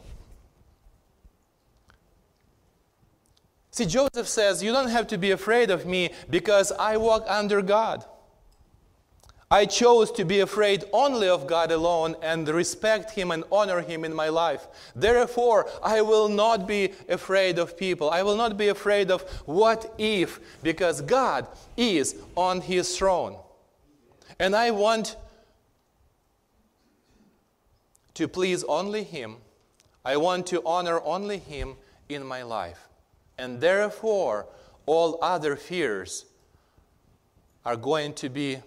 See, 3.72 3.86
Joseph 3.86 4.28
says, 4.28 4.62
You 4.62 4.72
don't 4.72 4.90
have 4.90 5.08
to 5.08 5.18
be 5.18 5.32
afraid 5.32 5.72
of 5.72 5.86
me 5.86 6.12
because 6.30 6.72
I 6.72 6.98
walk 6.98 7.24
under 7.28 7.62
God. 7.62 8.04
I 9.52 9.66
chose 9.66 10.12
to 10.12 10.26
be 10.26 10.42
afraid 10.42 10.84
only 10.94 11.28
of 11.28 11.48
God 11.48 11.72
alone 11.72 12.16
and 12.22 12.48
respect 12.48 13.12
Him 13.12 13.32
and 13.32 13.44
honor 13.52 13.82
Him 13.82 14.06
in 14.06 14.14
my 14.14 14.30
life. 14.30 14.68
Therefore, 14.96 15.68
I 15.82 16.02
will 16.02 16.30
not 16.30 16.68
be 16.68 16.94
afraid 17.08 17.58
of 17.58 17.76
people. 17.76 18.12
I 18.12 18.22
will 18.22 18.36
not 18.36 18.58
be 18.58 18.68
afraid 18.68 19.10
of 19.10 19.24
what 19.48 19.92
if, 19.98 20.40
because 20.62 21.02
God 21.02 21.48
is 21.76 22.16
on 22.36 22.62
His 22.62 22.96
throne. 22.96 23.38
And 24.40 24.56
I 24.56 24.70
want 24.70 25.16
to 28.14 28.28
please 28.28 28.64
only 28.66 29.04
Him. 29.04 29.38
I 30.06 30.18
want 30.18 30.46
to 30.48 30.62
honor 30.64 31.02
only 31.04 31.40
Him 31.40 31.76
in 32.08 32.24
my 32.24 32.44
life. 32.44 32.88
And 33.40 33.60
therefore, 33.60 34.46
all 34.86 35.18
other 35.24 35.56
fears 35.56 36.26
are 37.66 37.76
going 37.76 38.14
to 38.14 38.30
be 38.30 38.60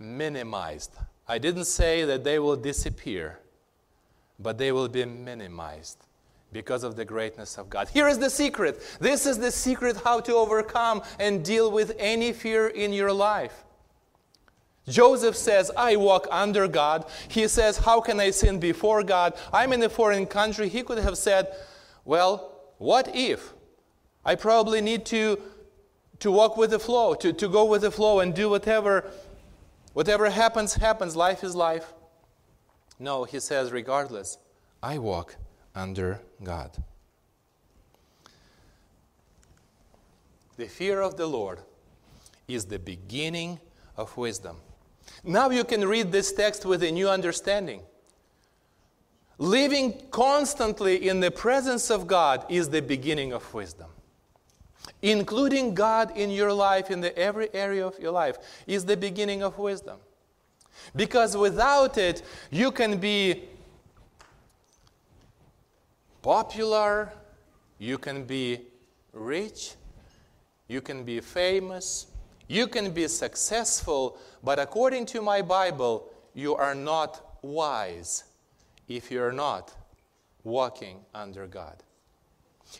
minimized. 0.00 0.96
I 1.28 1.38
didn't 1.38 1.66
say 1.66 2.04
that 2.04 2.24
they 2.24 2.38
will 2.38 2.56
disappear, 2.56 3.38
but 4.38 4.58
they 4.58 4.72
will 4.72 4.88
be 4.88 5.04
minimized 5.04 6.06
because 6.52 6.82
of 6.82 6.96
the 6.96 7.04
greatness 7.04 7.58
of 7.58 7.70
God. 7.70 7.88
Here 7.88 8.08
is 8.08 8.18
the 8.18 8.30
secret. 8.30 8.82
This 8.98 9.26
is 9.26 9.38
the 9.38 9.52
secret 9.52 9.96
how 10.02 10.20
to 10.20 10.34
overcome 10.34 11.02
and 11.20 11.44
deal 11.44 11.70
with 11.70 11.94
any 11.98 12.32
fear 12.32 12.66
in 12.66 12.92
your 12.92 13.12
life. 13.12 13.64
Joseph 14.88 15.36
says, 15.36 15.70
I 15.76 15.94
walk 15.96 16.26
under 16.30 16.66
God. 16.66 17.04
He 17.28 17.46
says, 17.46 17.78
How 17.78 18.00
can 18.00 18.18
I 18.18 18.30
sin 18.30 18.58
before 18.58 19.04
God? 19.04 19.34
I'm 19.52 19.72
in 19.72 19.82
a 19.82 19.88
foreign 19.88 20.26
country. 20.26 20.68
He 20.68 20.82
could 20.82 20.98
have 20.98 21.16
said, 21.16 21.54
Well, 22.04 22.56
what 22.78 23.14
if? 23.14 23.52
I 24.24 24.34
probably 24.34 24.80
need 24.80 25.04
to, 25.06 25.38
to 26.18 26.32
walk 26.32 26.56
with 26.56 26.70
the 26.70 26.78
flow, 26.78 27.14
to, 27.14 27.32
to 27.32 27.48
go 27.48 27.66
with 27.66 27.82
the 27.82 27.90
flow 27.90 28.20
and 28.20 28.34
do 28.34 28.50
whatever 28.50 29.10
Whatever 29.92 30.30
happens, 30.30 30.74
happens. 30.74 31.16
Life 31.16 31.42
is 31.42 31.54
life. 31.54 31.92
No, 32.98 33.24
he 33.24 33.40
says, 33.40 33.72
regardless, 33.72 34.38
I 34.82 34.98
walk 34.98 35.36
under 35.74 36.20
God. 36.42 36.70
The 40.56 40.66
fear 40.66 41.00
of 41.00 41.16
the 41.16 41.26
Lord 41.26 41.60
is 42.46 42.66
the 42.66 42.78
beginning 42.78 43.58
of 43.96 44.16
wisdom. 44.16 44.56
Now 45.24 45.50
you 45.50 45.64
can 45.64 45.86
read 45.86 46.12
this 46.12 46.32
text 46.32 46.64
with 46.64 46.82
a 46.82 46.90
new 46.90 47.08
understanding. 47.08 47.82
Living 49.38 49.94
constantly 50.10 51.08
in 51.08 51.20
the 51.20 51.30
presence 51.30 51.90
of 51.90 52.06
God 52.06 52.44
is 52.50 52.68
the 52.68 52.82
beginning 52.82 53.32
of 53.32 53.52
wisdom 53.54 53.88
including 55.02 55.74
God 55.74 56.16
in 56.16 56.30
your 56.30 56.52
life, 56.52 56.90
in 56.90 57.00
the 57.00 57.16
every 57.18 57.52
area 57.54 57.86
of 57.86 57.98
your 57.98 58.12
life, 58.12 58.38
is 58.66 58.84
the 58.84 58.96
beginning 58.96 59.42
of 59.42 59.58
wisdom. 59.58 59.98
Because 60.94 61.36
without 61.36 61.98
it, 61.98 62.22
you 62.50 62.70
can 62.70 62.98
be 62.98 63.44
popular, 66.22 67.12
you 67.78 67.98
can 67.98 68.24
be 68.24 68.60
rich, 69.12 69.74
you 70.68 70.80
can 70.80 71.04
be 71.04 71.20
famous, 71.20 72.06
you 72.48 72.66
can 72.66 72.90
be 72.90 73.08
successful, 73.08 74.18
but 74.42 74.58
according 74.58 75.06
to 75.06 75.22
my 75.22 75.42
Bible, 75.42 76.10
you 76.34 76.54
are 76.56 76.74
not 76.74 77.38
wise 77.42 78.24
if 78.88 79.10
you're 79.10 79.32
not 79.32 79.72
walking 80.44 81.00
under 81.14 81.46
God. 81.46 81.82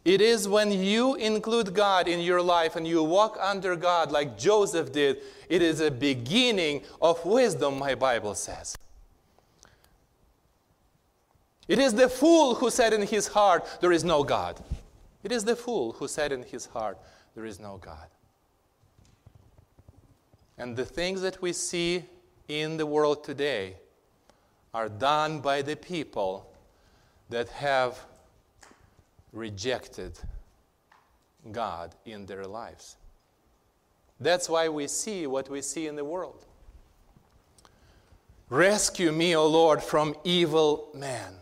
It 0.05 0.21
is 0.21 0.49
when 0.49 0.71
you 0.71 1.15
include 1.17 1.75
God 1.75 2.09
in 2.09 2.21
your 2.21 2.41
life 2.41 2.77
and 2.77 2.87
you 2.87 3.03
walk 3.03 3.37
under 3.41 3.77
God 3.77 4.11
like 4.11 4.39
Joseph 4.39 4.93
did, 4.93 5.19
it 5.49 5.63
is 5.63 5.81
a 5.81 5.91
beginning 5.91 6.83
of 7.03 7.25
wisdom, 7.25 7.79
my 7.79 7.95
Bible 7.95 8.35
says. 8.35 8.77
It 11.69 11.79
is 11.79 11.95
the 11.95 12.09
fool 12.09 12.57
who 12.57 12.71
said 12.71 12.93
in 12.93 13.03
his 13.03 13.29
heart, 13.29 13.65
There 13.81 13.93
is 13.93 14.03
no 14.03 14.25
God. 14.25 14.61
It 15.23 15.33
is 15.33 15.45
the 15.45 15.55
fool 15.55 15.93
who 15.93 16.09
said 16.09 16.33
in 16.33 16.43
his 16.43 16.67
heart, 16.67 16.99
There 17.35 17.45
is 17.45 17.61
no 17.61 17.77
God. 17.77 18.09
And 20.59 20.77
the 20.77 20.85
things 20.85 21.21
that 21.23 21.41
we 21.41 21.53
see 21.53 22.05
in 22.49 22.77
the 22.77 22.87
world 22.87 23.23
today 23.23 23.77
are 24.75 24.89
done 24.89 25.41
by 25.41 25.63
the 25.63 25.77
people 25.77 26.53
that 27.29 27.49
have 27.51 28.05
rejected 29.33 30.19
God 31.53 31.95
in 32.05 32.27
their 32.27 32.45
lives. 32.45 32.97
That's 34.21 34.49
why 34.49 34.69
we 34.69 34.87
see 34.87 35.27
what 35.27 35.49
we 35.49 35.63
see 35.63 35.87
in 35.87 35.97
the 35.97 36.05
world. 36.05 36.45
Rescue 38.51 39.13
me, 39.13 39.35
O 39.37 39.47
Lord, 39.47 39.83
from 39.83 40.15
evil 40.25 40.91
men. 40.95 41.35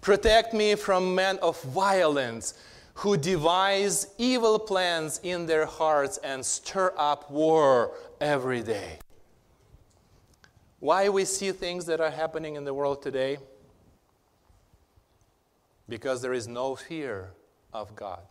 Protect 0.00 0.52
me 0.52 0.74
from 0.74 1.14
men 1.14 1.38
of 1.38 1.60
violence 1.62 2.54
who 2.94 3.16
devise 3.16 4.08
evil 4.18 4.58
plans 4.58 5.20
in 5.22 5.46
their 5.46 5.64
hearts 5.64 6.18
and 6.18 6.44
stir 6.44 6.92
up 6.98 7.30
war 7.30 7.92
every 8.20 8.62
day. 8.62 8.98
Why 10.80 11.08
we 11.08 11.24
see 11.24 11.52
things 11.52 11.86
that 11.86 12.00
are 12.00 12.10
happening 12.10 12.56
in 12.56 12.64
the 12.64 12.74
world 12.74 13.02
today? 13.02 13.38
Because 15.90 16.22
there 16.22 16.32
is 16.32 16.46
no 16.46 16.76
fear 16.76 17.32
of 17.72 17.94
God. 17.96 18.22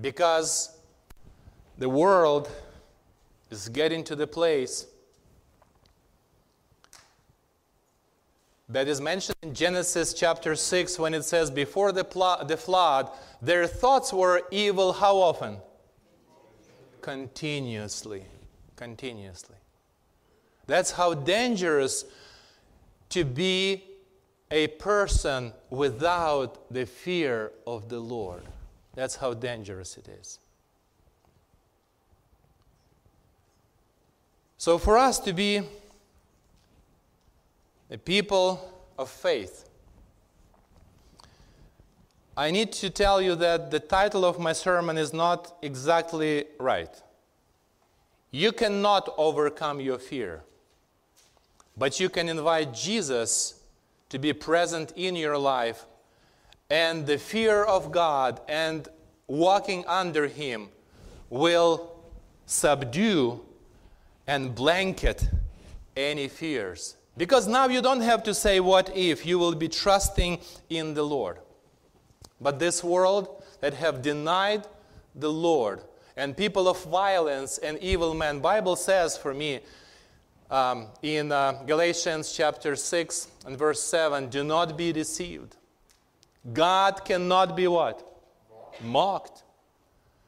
Because 0.00 0.78
the 1.76 1.88
world 1.88 2.48
is 3.50 3.68
getting 3.68 4.04
to 4.04 4.14
the 4.14 4.26
place 4.26 4.86
that 8.68 8.86
is 8.86 9.00
mentioned 9.00 9.36
in 9.42 9.52
Genesis 9.52 10.14
chapter 10.14 10.54
6 10.54 10.98
when 11.00 11.12
it 11.12 11.24
says, 11.24 11.50
Before 11.50 11.90
the, 11.90 12.04
pl- 12.04 12.44
the 12.46 12.56
flood, 12.56 13.10
their 13.42 13.66
thoughts 13.66 14.12
were 14.12 14.42
evil 14.52 14.92
how 14.92 15.16
often? 15.16 15.56
Continuously. 17.00 18.24
Continuously. 18.76 19.56
That's 20.68 20.92
how 20.92 21.14
dangerous 21.14 22.04
to 23.12 23.24
be 23.24 23.84
a 24.50 24.66
person 24.68 25.52
without 25.70 26.70
the 26.72 26.84
fear 26.84 27.52
of 27.66 27.88
the 27.88 27.98
Lord. 27.98 28.42
That's 28.94 29.16
how 29.16 29.32
dangerous 29.34 29.96
it 29.96 30.08
is. 30.08 30.38
So, 34.58 34.78
for 34.78 34.96
us 34.96 35.18
to 35.20 35.32
be 35.32 35.62
a 37.90 37.98
people 37.98 38.86
of 38.98 39.10
faith, 39.10 39.68
I 42.36 42.50
need 42.50 42.72
to 42.72 42.88
tell 42.88 43.20
you 43.20 43.34
that 43.36 43.70
the 43.70 43.80
title 43.80 44.24
of 44.24 44.38
my 44.38 44.52
sermon 44.52 44.96
is 44.96 45.12
not 45.12 45.58
exactly 45.62 46.44
right. 46.58 46.94
You 48.30 48.52
cannot 48.52 49.12
overcome 49.18 49.80
your 49.80 49.98
fear, 49.98 50.44
but 51.76 51.98
you 52.00 52.08
can 52.08 52.28
invite 52.28 52.74
Jesus 52.74 53.60
to 54.08 54.18
be 54.18 54.32
present 54.32 54.92
in 54.96 55.16
your 55.16 55.38
life 55.38 55.86
and 56.72 57.06
the 57.06 57.18
fear 57.18 57.62
of 57.62 57.92
God 57.92 58.40
and 58.48 58.88
walking 59.26 59.84
under 59.86 60.26
Him 60.26 60.68
will 61.28 61.94
subdue 62.46 63.40
and 64.26 64.54
blanket 64.54 65.28
any 65.96 66.28
fears. 66.28 66.96
Because 67.16 67.46
now 67.46 67.68
you 67.68 67.82
don't 67.82 68.00
have 68.00 68.22
to 68.22 68.32
say, 68.32 68.58
What 68.58 68.90
if? 68.96 69.26
You 69.26 69.38
will 69.38 69.54
be 69.54 69.68
trusting 69.68 70.40
in 70.70 70.94
the 70.94 71.02
Lord. 71.02 71.40
But 72.40 72.58
this 72.58 72.82
world 72.82 73.42
that 73.60 73.74
have 73.74 74.00
denied 74.00 74.66
the 75.14 75.30
Lord 75.30 75.82
and 76.16 76.34
people 76.36 76.68
of 76.68 76.82
violence 76.84 77.58
and 77.58 77.78
evil 77.78 78.14
men, 78.14 78.40
Bible 78.40 78.76
says 78.76 79.16
for 79.16 79.34
me 79.34 79.60
um, 80.52 80.88
in 81.02 81.32
uh, 81.32 81.62
Galatians 81.66 82.30
chapter 82.32 82.76
6 82.76 83.28
and 83.46 83.58
verse 83.58 83.82
7, 83.82 84.28
do 84.28 84.44
not 84.44 84.76
be 84.76 84.92
deceived. 84.92 85.56
God 86.52 87.04
cannot 87.06 87.56
be 87.56 87.66
what? 87.66 88.06
Mocked. 88.82 89.42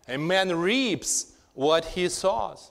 A 0.08 0.16
man 0.16 0.56
reaps 0.56 1.34
what 1.52 1.84
he 1.84 2.08
sows. 2.08 2.70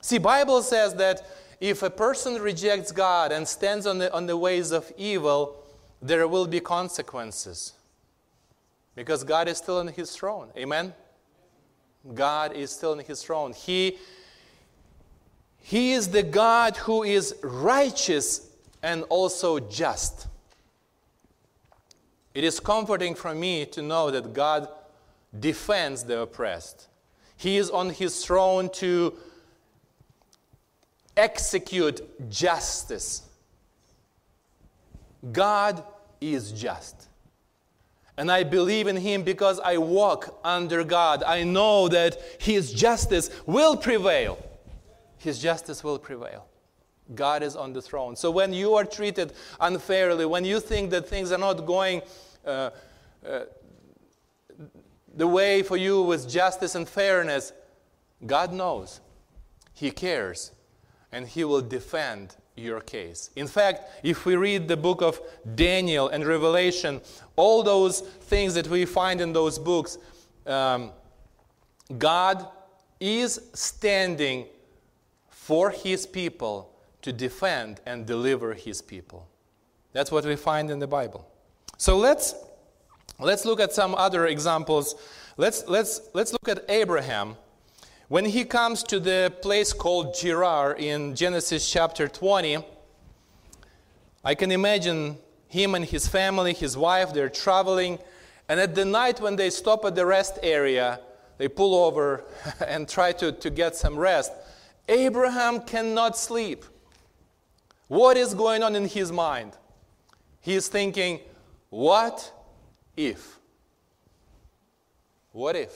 See, 0.00 0.16
Bible 0.16 0.62
says 0.62 0.94
that 0.94 1.26
if 1.60 1.82
a 1.82 1.90
person 1.90 2.40
rejects 2.40 2.92
God 2.92 3.30
and 3.30 3.46
stands 3.46 3.86
on 3.86 3.98
the, 3.98 4.12
on 4.12 4.26
the 4.26 4.36
ways 4.38 4.70
of 4.70 4.90
evil, 4.96 5.62
there 6.00 6.26
will 6.26 6.46
be 6.46 6.60
consequences. 6.60 7.74
Because 8.94 9.22
God 9.22 9.48
is 9.48 9.58
still 9.58 9.78
on 9.78 9.88
his 9.88 10.16
throne. 10.16 10.48
Amen? 10.56 10.94
God 12.14 12.54
is 12.54 12.70
still 12.70 12.92
on 12.92 13.00
his 13.00 13.22
throne. 13.22 13.52
He, 13.52 13.98
he 15.62 15.92
is 15.92 16.08
the 16.08 16.22
God 16.22 16.76
who 16.76 17.02
is 17.02 17.34
righteous 17.42 18.48
and 18.82 19.04
also 19.04 19.60
just. 19.60 20.26
It 22.34 22.44
is 22.44 22.60
comforting 22.60 23.14
for 23.14 23.34
me 23.34 23.66
to 23.66 23.82
know 23.82 24.10
that 24.10 24.32
God 24.32 24.68
defends 25.38 26.04
the 26.04 26.20
oppressed. 26.20 26.88
He 27.36 27.56
is 27.56 27.70
on 27.70 27.90
his 27.90 28.24
throne 28.24 28.70
to 28.74 29.14
execute 31.16 32.00
justice. 32.30 33.22
God 35.32 35.82
is 36.20 36.52
just. 36.52 37.08
And 38.16 38.30
I 38.30 38.42
believe 38.42 38.86
in 38.86 38.96
him 38.96 39.22
because 39.22 39.60
I 39.60 39.78
walk 39.78 40.38
under 40.44 40.84
God. 40.84 41.22
I 41.22 41.42
know 41.42 41.88
that 41.88 42.20
his 42.38 42.72
justice 42.72 43.30
will 43.46 43.76
prevail. 43.76 44.38
His 45.20 45.38
justice 45.38 45.84
will 45.84 45.98
prevail. 45.98 46.46
God 47.14 47.42
is 47.42 47.54
on 47.54 47.74
the 47.74 47.82
throne. 47.82 48.16
So 48.16 48.30
when 48.30 48.54
you 48.54 48.74
are 48.74 48.84
treated 48.84 49.34
unfairly, 49.60 50.24
when 50.24 50.46
you 50.46 50.60
think 50.60 50.90
that 50.90 51.06
things 51.06 51.30
are 51.30 51.38
not 51.38 51.66
going 51.66 52.00
uh, 52.46 52.70
uh, 53.28 53.40
the 55.14 55.26
way 55.26 55.62
for 55.62 55.76
you 55.76 56.00
with 56.00 56.28
justice 56.28 56.74
and 56.74 56.88
fairness, 56.88 57.52
God 58.24 58.54
knows. 58.54 59.00
He 59.74 59.90
cares. 59.90 60.52
And 61.12 61.28
He 61.28 61.44
will 61.44 61.60
defend 61.60 62.36
your 62.56 62.80
case. 62.80 63.28
In 63.36 63.46
fact, 63.46 63.82
if 64.02 64.24
we 64.24 64.36
read 64.36 64.68
the 64.68 64.76
book 64.76 65.02
of 65.02 65.20
Daniel 65.54 66.08
and 66.08 66.24
Revelation, 66.24 67.02
all 67.36 67.62
those 67.62 68.00
things 68.00 68.54
that 68.54 68.68
we 68.68 68.86
find 68.86 69.20
in 69.20 69.34
those 69.34 69.58
books, 69.58 69.98
um, 70.46 70.92
God 71.98 72.46
is 73.00 73.40
standing 73.52 74.46
for 75.50 75.70
His 75.70 76.06
people 76.06 76.70
to 77.02 77.12
defend 77.12 77.80
and 77.84 78.06
deliver 78.06 78.54
his 78.54 78.80
people. 78.80 79.26
That's 79.92 80.12
what 80.12 80.24
we 80.24 80.36
find 80.36 80.70
in 80.70 80.78
the 80.78 80.86
Bible. 80.86 81.26
So 81.76 81.96
let's 81.96 82.36
let's 83.18 83.44
look 83.44 83.58
at 83.58 83.72
some 83.72 83.96
other 83.96 84.26
examples. 84.26 84.94
Let's 85.36 85.66
let's 85.66 86.02
let's 86.14 86.32
look 86.32 86.48
at 86.48 86.70
Abraham. 86.70 87.36
When 88.06 88.26
he 88.26 88.44
comes 88.44 88.84
to 88.84 89.00
the 89.00 89.32
place 89.42 89.72
called 89.72 90.14
Gerar 90.14 90.74
in 90.74 91.16
Genesis 91.16 91.68
chapter 91.68 92.06
20, 92.06 92.64
I 94.24 94.36
can 94.36 94.52
imagine 94.52 95.18
him 95.48 95.74
and 95.74 95.84
his 95.84 96.06
family, 96.06 96.54
his 96.54 96.76
wife, 96.76 97.12
they're 97.12 97.28
traveling, 97.28 97.98
and 98.48 98.60
at 98.60 98.76
the 98.76 98.84
night 98.84 99.20
when 99.20 99.34
they 99.34 99.50
stop 99.50 99.84
at 99.84 99.96
the 99.96 100.06
rest 100.06 100.38
area, 100.44 101.00
they 101.38 101.48
pull 101.48 101.74
over 101.74 102.24
and 102.66 102.88
try 102.88 103.10
to, 103.12 103.32
to 103.32 103.50
get 103.50 103.74
some 103.74 103.96
rest. 103.96 104.30
Abraham 104.90 105.60
cannot 105.60 106.18
sleep. 106.18 106.64
What 107.86 108.16
is 108.16 108.34
going 108.34 108.62
on 108.62 108.74
in 108.74 108.86
his 108.86 109.12
mind? 109.12 109.56
He 110.40 110.54
is 110.54 110.68
thinking, 110.68 111.20
what 111.70 112.32
if? 112.96 113.38
What 115.32 115.54
if? 115.54 115.72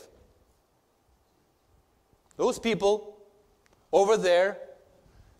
Those 2.37 2.59
people 2.59 3.17
over 3.93 4.17
there, 4.17 4.59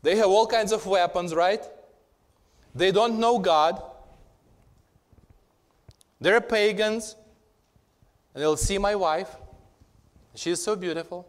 they 0.03 0.17
have 0.17 0.27
all 0.29 0.47
kinds 0.47 0.71
of 0.71 0.87
weapons, 0.87 1.35
right? 1.35 1.65
They 2.77 2.93
don't 2.93 3.19
know 3.19 3.41
God. 3.41 3.83
They're 6.21 6.41
pagans. 6.41 7.17
And 8.35 8.43
they'll 8.43 8.57
see 8.57 8.79
my 8.79 8.95
wife. 8.95 9.35
She's 10.35 10.63
so 10.63 10.77
beautiful. 10.77 11.27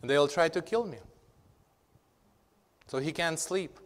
And 0.00 0.10
they'll 0.10 0.28
try 0.28 0.48
to 0.48 0.62
kill 0.62 0.86
me 0.86 0.98
so 2.86 2.98
he 2.98 3.12
can't 3.12 3.38
sleep. 3.38 3.78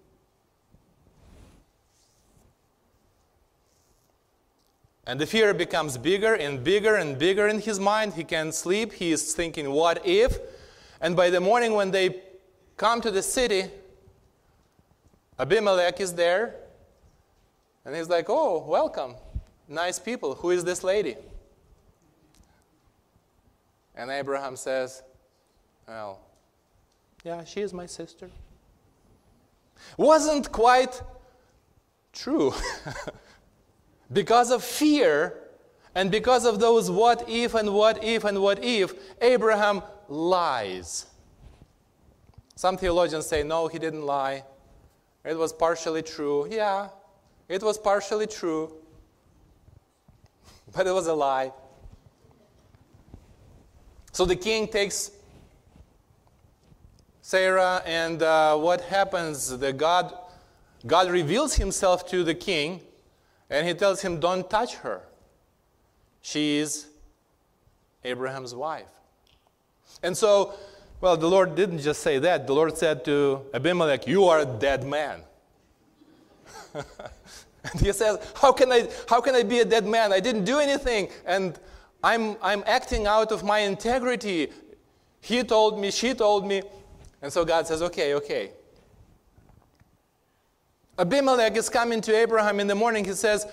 And 5.07 5.21
the 5.21 5.27
fear 5.27 5.53
becomes 5.53 5.99
bigger 5.99 6.35
and 6.35 6.65
bigger 6.65 6.95
and 6.95 7.19
bigger 7.19 7.47
in 7.49 7.61
his 7.61 7.79
mind. 7.79 8.15
He 8.15 8.25
can't 8.25 8.55
sleep. 8.55 8.95
He 8.95 9.13
is 9.13 9.35
thinking, 9.35 9.71
what 9.71 10.01
if? 10.07 10.39
And 11.01 11.15
by 11.15 11.29
the 11.29 11.41
morning, 11.41 11.75
when 11.75 11.91
they 11.91 12.23
come 12.79 13.03
to 13.03 13.11
the 13.11 13.23
city, 13.23 13.65
Abimelech 15.39 16.01
is 16.01 16.15
there, 16.15 16.55
and 17.85 17.95
he's 17.95 18.09
like, 18.09 18.27
Oh, 18.29 18.65
welcome. 18.67 19.17
Nice 19.69 19.99
people. 19.99 20.35
Who 20.37 20.51
is 20.51 20.65
this 20.65 20.85
lady? 20.85 21.17
And 23.97 24.11
Abraham 24.11 24.57
says, 24.57 25.03
Well, 25.87 26.21
yeah, 27.25 27.45
she 27.45 27.61
is 27.61 27.73
my 27.73 27.87
sister. 27.87 28.31
Wasn't 29.97 30.51
quite 30.51 31.03
true. 32.13 32.55
because 34.13 34.51
of 34.51 34.63
fear 34.63 35.35
and 35.95 36.11
because 36.11 36.45
of 36.45 36.59
those 36.59 36.91
what 36.91 37.29
if 37.29 37.55
and 37.55 37.73
what 37.73 38.03
if 38.03 38.25
and 38.25 38.41
what 38.43 38.63
if, 38.63 38.95
Abraham 39.21 39.83
lies. 40.09 41.07
Some 42.57 42.77
theologians 42.77 43.27
say, 43.27 43.43
no, 43.43 43.69
he 43.69 43.79
didn't 43.79 44.05
lie. 44.05 44.45
It 45.25 45.37
was 45.37 45.53
partially 45.53 46.03
true. 46.03 46.47
Yeah, 46.51 46.89
it 47.49 47.63
was 47.63 47.79
partially 47.79 48.27
true. 48.27 48.73
But 50.75 50.87
it 50.87 50.93
was 50.93 51.07
a 51.07 51.15
lie. 51.15 51.53
So 54.13 54.25
the 54.25 54.35
king 54.35 54.67
takes 54.67 55.11
Sarah, 57.35 57.83
and 57.85 58.23
uh, 58.23 58.57
what 58.57 58.81
happens? 58.83 59.59
The 59.59 59.73
God, 59.73 60.17
God 60.87 61.11
reveals 61.11 61.57
himself 61.57 62.09
to 62.11 62.23
the 62.23 62.33
king, 62.33 62.81
and 63.51 63.67
he 63.67 63.75
tells 63.75 64.03
him, 64.03 64.21
Don't 64.21 64.49
touch 64.49 64.77
her. 64.77 65.01
She 66.23 66.59
is 66.59 66.87
Abraham's 68.05 68.55
wife. 68.55 68.87
And 70.01 70.17
so, 70.17 70.55
well, 71.01 71.17
the 71.17 71.27
Lord 71.27 71.57
didn't 71.57 71.81
just 71.81 72.03
say 72.03 72.21
that. 72.21 72.47
The 72.47 72.55
Lord 72.55 72.79
said 72.79 73.05
to 73.07 73.45
Abimelech, 73.53 74.07
You 74.07 74.27
are 74.27 74.39
a 74.39 74.47
dead 74.47 74.85
man. 74.85 75.23
and 76.73 77.81
he 77.81 77.91
says, 77.91 78.17
how 78.41 78.53
can, 78.53 78.71
I, 78.71 78.89
how 79.09 79.21
can 79.21 79.35
I 79.35 79.43
be 79.43 79.59
a 79.59 79.65
dead 79.65 79.87
man? 79.87 80.13
I 80.13 80.21
didn't 80.21 80.45
do 80.45 80.61
anything. 80.61 81.09
And 81.27 81.59
I'm, 82.01 82.37
I'm 82.41 82.63
acting 82.65 83.09
out 83.09 83.33
of 83.33 83.43
my 83.43 83.59
integrity. 83.59 84.53
He 85.21 85.43
told 85.43 85.81
me, 85.81 85.91
she 85.91 86.15
told 86.15 86.47
me. 86.47 86.63
And 87.25 87.33
so 87.33 87.43
God 87.43 87.67
says, 87.67 87.81
Okay, 87.81 88.13
okay. 88.17 88.51
Abimelech 90.99 91.57
is 91.57 91.71
coming 91.71 92.03
to 92.03 92.15
Abraham 92.15 92.61
in 92.61 92.67
the 92.67 92.75
morning. 92.75 93.03
He 93.03 93.15
says, 93.15 93.47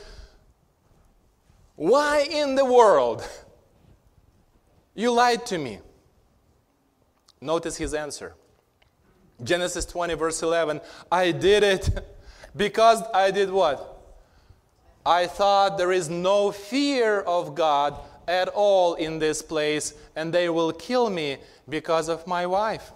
Why 1.78 2.28
in 2.30 2.56
the 2.56 2.66
world 2.66 3.26
you 4.94 5.14
lied 5.14 5.46
to 5.46 5.58
me? 5.58 5.80
Notice 7.40 7.78
his 7.78 7.94
answer. 7.94 8.36
Genesis 9.42 9.86
20, 9.86 10.16
verse 10.16 10.44
11 10.44 10.82
I 11.10 11.32
did 11.32 11.64
it 11.64 11.90
because 12.58 13.02
I 13.14 13.32
did 13.32 13.50
what? 13.50 14.04
I 15.06 15.28
thought 15.28 15.78
there 15.78 15.94
is 15.94 16.10
no 16.10 16.52
fear 16.52 17.22
of 17.22 17.56
God 17.56 17.96
at 18.28 18.50
all 18.50 18.96
in 18.96 19.20
this 19.20 19.42
place, 19.42 19.94
and 20.18 20.34
they 20.34 20.50
will 20.50 20.74
kill 20.74 21.10
me 21.10 21.38
because 21.70 22.10
of 22.10 22.28
my 22.28 22.46
wife. 22.46 22.92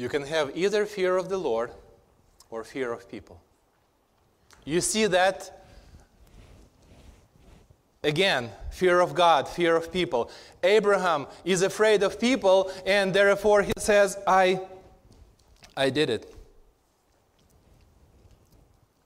You 0.00 0.08
can 0.08 0.22
have 0.22 0.56
either 0.56 0.86
fear 0.86 1.18
of 1.18 1.28
the 1.28 1.36
Lord 1.36 1.72
or 2.48 2.64
fear 2.64 2.90
of 2.90 3.06
people. 3.06 3.38
You 4.64 4.80
see 4.80 5.04
that 5.04 5.66
again 8.02 8.48
fear 8.70 9.00
of 9.00 9.14
God, 9.14 9.46
fear 9.46 9.76
of 9.76 9.92
people. 9.92 10.30
Abraham 10.62 11.26
is 11.44 11.60
afraid 11.60 12.02
of 12.02 12.18
people, 12.18 12.72
and 12.86 13.12
therefore 13.12 13.60
he 13.60 13.74
says, 13.76 14.16
I, 14.26 14.62
I 15.76 15.90
did 15.90 16.08
it. 16.08 16.34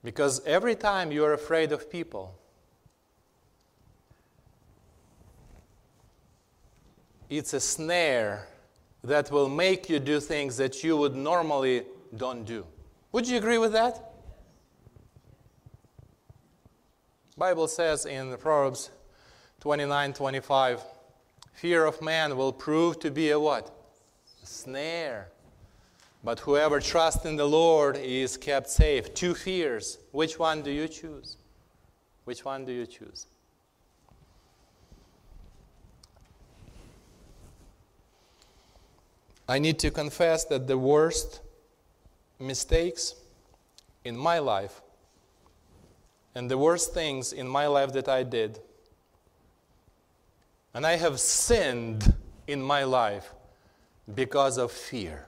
Because 0.01 0.39
every 0.45 0.75
time 0.75 1.11
you 1.11 1.25
are 1.25 1.33
afraid 1.33 1.73
of 1.73 1.91
people, 1.91 2.33
it's 7.29 7.53
a 7.53 7.59
snare 7.59 8.47
that 9.05 9.31
will 9.31 9.49
make 9.49 9.89
you 9.89 9.99
do 9.99 10.19
things 10.19 10.57
that 10.57 10.83
you 10.83 10.97
would 10.97 11.15
normally 11.15 11.83
don't 12.17 12.43
do. 12.43 12.65
Would 13.11 13.27
you 13.27 13.37
agree 13.37 13.57
with 13.57 13.71
that? 13.73 14.13
Bible 17.37 17.67
says 17.67 18.05
in 18.05 18.35
Proverbs 18.37 18.89
29 19.59 20.13
25, 20.13 20.81
fear 21.53 21.85
of 21.85 22.01
man 22.01 22.35
will 22.37 22.53
prove 22.53 22.99
to 22.99 23.11
be 23.11 23.31
a 23.31 23.39
what? 23.39 23.71
A 24.41 24.45
snare. 24.45 25.29
But 26.23 26.39
whoever 26.39 26.79
trusts 26.79 27.25
in 27.25 27.35
the 27.35 27.45
Lord 27.45 27.97
is 27.97 28.37
kept 28.37 28.69
safe. 28.69 29.13
Two 29.13 29.35
fears. 29.35 29.99
Which 30.11 30.39
one 30.39 30.63
do 30.63 30.71
you 30.71 30.87
choose? 30.87 31.37
Which 32.23 32.43
one 32.43 32.65
do 32.65 32.71
you 32.71 32.87
choose? 32.87 33.27
I 39.47 39.59
need 39.59 39.79
to 39.79 39.91
confess 39.91 40.45
that 40.45 40.67
the 40.67 40.77
worst 40.77 41.41
mistakes 42.39 43.15
in 44.03 44.17
my 44.17 44.39
life 44.39 44.81
and 46.33 46.49
the 46.49 46.57
worst 46.57 46.93
things 46.93 47.31
in 47.31 47.47
my 47.47 47.67
life 47.67 47.93
that 47.93 48.09
I 48.09 48.23
did, 48.23 48.59
and 50.73 50.85
I 50.85 50.97
have 50.97 51.19
sinned 51.19 52.13
in 52.47 52.61
my 52.61 52.83
life 52.83 53.33
because 54.13 54.57
of 54.57 54.71
fear. 54.71 55.27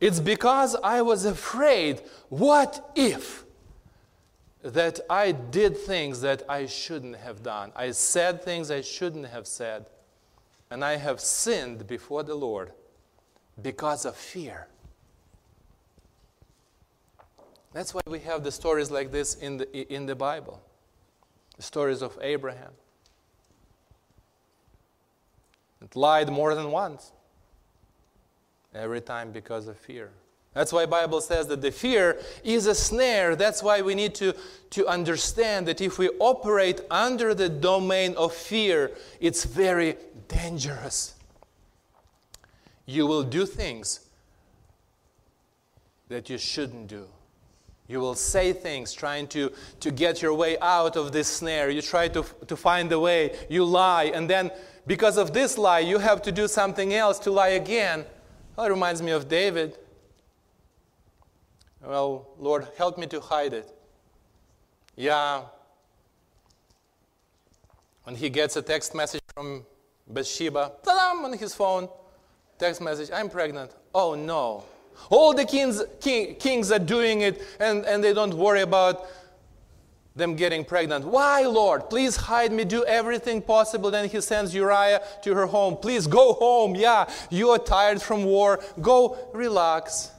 It's 0.00 0.20
because 0.20 0.76
I 0.76 1.02
was 1.02 1.24
afraid, 1.24 2.02
what 2.28 2.92
if? 2.94 3.44
That 4.62 5.00
I 5.10 5.32
did 5.32 5.76
things 5.76 6.20
that 6.20 6.42
I 6.48 6.66
shouldn't 6.66 7.16
have 7.16 7.42
done. 7.42 7.72
I 7.74 7.90
said 7.90 8.42
things 8.42 8.70
I 8.70 8.82
shouldn't 8.82 9.26
have 9.26 9.46
said 9.46 9.86
and 10.70 10.84
I 10.84 10.96
have 10.96 11.20
sinned 11.20 11.86
before 11.86 12.22
the 12.22 12.34
Lord 12.34 12.72
because 13.60 14.04
of 14.04 14.16
fear. 14.16 14.68
That's 17.72 17.92
why 17.92 18.00
we 18.06 18.20
have 18.20 18.44
the 18.44 18.52
stories 18.52 18.90
like 18.90 19.10
this 19.10 19.34
in 19.34 19.58
the, 19.58 19.92
in 19.92 20.06
the 20.06 20.14
Bible 20.14 20.62
the 21.58 21.62
stories 21.62 22.02
of 22.02 22.16
Abraham. 22.22 22.70
It 25.82 25.94
lied 25.96 26.30
more 26.30 26.54
than 26.54 26.70
once, 26.70 27.12
every 28.72 29.00
time 29.00 29.32
because 29.32 29.66
of 29.66 29.76
fear. 29.76 30.12
That's 30.58 30.72
why 30.72 30.86
Bible 30.86 31.20
says 31.20 31.46
that 31.46 31.62
the 31.62 31.70
fear 31.70 32.18
is 32.42 32.66
a 32.66 32.74
snare. 32.74 33.36
That's 33.36 33.62
why 33.62 33.80
we 33.80 33.94
need 33.94 34.16
to, 34.16 34.34
to 34.70 34.88
understand 34.88 35.68
that 35.68 35.80
if 35.80 36.00
we 36.00 36.08
operate 36.18 36.80
under 36.90 37.32
the 37.32 37.48
domain 37.48 38.16
of 38.16 38.34
fear, 38.34 38.90
it's 39.20 39.44
very 39.44 39.94
dangerous. 40.26 41.14
You 42.86 43.06
will 43.06 43.22
do 43.22 43.46
things 43.46 44.00
that 46.08 46.28
you 46.28 46.38
shouldn't 46.38 46.88
do. 46.88 47.06
You 47.86 48.00
will 48.00 48.16
say 48.16 48.52
things 48.52 48.92
trying 48.92 49.28
to, 49.28 49.52
to 49.78 49.92
get 49.92 50.20
your 50.22 50.34
way 50.34 50.58
out 50.58 50.96
of 50.96 51.12
this 51.12 51.28
snare. 51.28 51.70
You 51.70 51.82
try 51.82 52.08
to, 52.08 52.24
to 52.48 52.56
find 52.56 52.90
a 52.90 52.98
way. 52.98 53.38
You 53.48 53.64
lie. 53.64 54.10
And 54.12 54.28
then, 54.28 54.50
because 54.88 55.18
of 55.18 55.32
this 55.32 55.56
lie, 55.56 55.78
you 55.78 55.98
have 55.98 56.20
to 56.22 56.32
do 56.32 56.48
something 56.48 56.94
else 56.94 57.20
to 57.20 57.30
lie 57.30 57.50
again. 57.50 58.04
Well, 58.56 58.66
it 58.66 58.70
reminds 58.70 59.02
me 59.02 59.12
of 59.12 59.28
David. 59.28 59.78
Well, 61.82 62.28
Lord, 62.38 62.66
help 62.76 62.98
me 62.98 63.06
to 63.08 63.20
hide 63.20 63.52
it. 63.52 63.72
Yeah. 64.96 65.42
When 68.02 68.16
he 68.16 68.30
gets 68.30 68.56
a 68.56 68.62
text 68.62 68.94
message 68.94 69.20
from 69.34 69.64
Bathsheba, 70.08 70.72
ta 70.82 71.20
on 71.24 71.32
his 71.34 71.54
phone, 71.54 71.88
text 72.58 72.80
message, 72.80 73.10
I'm 73.12 73.28
pregnant. 73.28 73.74
Oh 73.94 74.14
no. 74.14 74.64
All 75.10 75.32
the 75.34 75.44
kings, 75.44 75.82
king, 76.00 76.34
kings 76.36 76.72
are 76.72 76.78
doing 76.78 77.20
it 77.20 77.42
and, 77.60 77.84
and 77.84 78.02
they 78.02 78.12
don't 78.12 78.34
worry 78.34 78.62
about 78.62 79.06
them 80.16 80.34
getting 80.34 80.64
pregnant. 80.64 81.04
Why, 81.04 81.42
Lord? 81.42 81.88
Please 81.88 82.16
hide 82.16 82.52
me, 82.52 82.64
do 82.64 82.84
everything 82.84 83.40
possible. 83.40 83.90
Then 83.90 84.08
he 84.08 84.20
sends 84.20 84.52
Uriah 84.54 85.00
to 85.22 85.34
her 85.34 85.46
home. 85.46 85.76
Please 85.76 86.06
go 86.08 86.32
home. 86.32 86.74
Yeah, 86.74 87.08
you 87.30 87.50
are 87.50 87.58
tired 87.58 88.02
from 88.02 88.24
war. 88.24 88.58
Go 88.80 89.16
relax. 89.32 90.10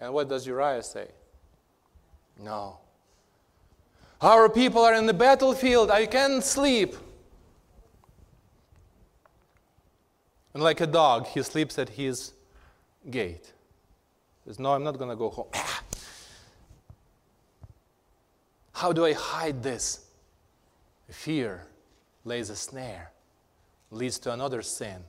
And 0.00 0.12
what 0.14 0.28
does 0.28 0.46
Uriah 0.46 0.82
say? 0.82 1.08
No. 2.42 2.78
Our 4.22 4.48
people 4.48 4.82
are 4.82 4.94
in 4.94 5.06
the 5.06 5.14
battlefield. 5.14 5.90
I 5.90 6.06
can't 6.06 6.42
sleep. 6.42 6.96
And 10.54 10.62
like 10.62 10.80
a 10.80 10.86
dog, 10.86 11.26
he 11.26 11.42
sleeps 11.42 11.78
at 11.78 11.90
his 11.90 12.32
gate. 13.10 13.52
He 14.44 14.50
says, 14.50 14.58
No, 14.58 14.72
I'm 14.72 14.82
not 14.82 14.98
going 14.98 15.10
to 15.10 15.16
go 15.16 15.28
home. 15.28 15.48
How 18.72 18.92
do 18.92 19.04
I 19.04 19.12
hide 19.12 19.62
this? 19.62 20.06
Fear 21.10 21.66
lays 22.24 22.50
a 22.50 22.56
snare, 22.56 23.10
leads 23.90 24.18
to 24.20 24.32
another 24.32 24.62
sin. 24.62 25.04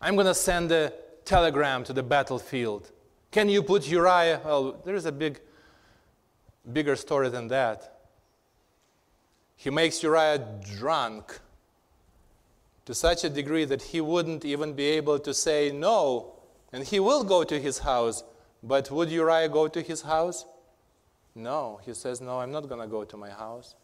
I'm 0.00 0.14
going 0.14 0.26
to 0.26 0.34
send 0.34 0.72
a 0.72 0.92
telegram 1.24 1.84
to 1.84 1.92
the 1.92 2.02
battlefield. 2.02 2.90
Can 3.30 3.48
you 3.48 3.62
put 3.62 3.86
Uriah? 3.88 4.40
Well, 4.44 4.80
there's 4.84 5.06
a 5.06 5.12
big, 5.12 5.40
bigger 6.72 6.96
story 6.96 7.28
than 7.28 7.48
that. 7.48 8.00
He 9.56 9.70
makes 9.70 10.02
Uriah 10.02 10.46
drunk 10.76 11.40
to 12.84 12.94
such 12.94 13.24
a 13.24 13.30
degree 13.30 13.64
that 13.64 13.82
he 13.82 14.00
wouldn't 14.00 14.44
even 14.44 14.74
be 14.74 14.84
able 14.84 15.18
to 15.18 15.32
say 15.32 15.72
no, 15.72 16.34
and 16.72 16.84
he 16.84 17.00
will 17.00 17.24
go 17.24 17.44
to 17.44 17.58
his 17.58 17.78
house. 17.78 18.24
But 18.62 18.90
would 18.90 19.10
Uriah 19.10 19.48
go 19.48 19.68
to 19.68 19.80
his 19.82 20.02
house? 20.02 20.44
No. 21.34 21.80
He 21.84 21.94
says, 21.94 22.20
No, 22.20 22.40
I'm 22.40 22.52
not 22.52 22.68
going 22.68 22.80
to 22.80 22.86
go 22.86 23.04
to 23.04 23.16
my 23.16 23.30
house. 23.30 23.74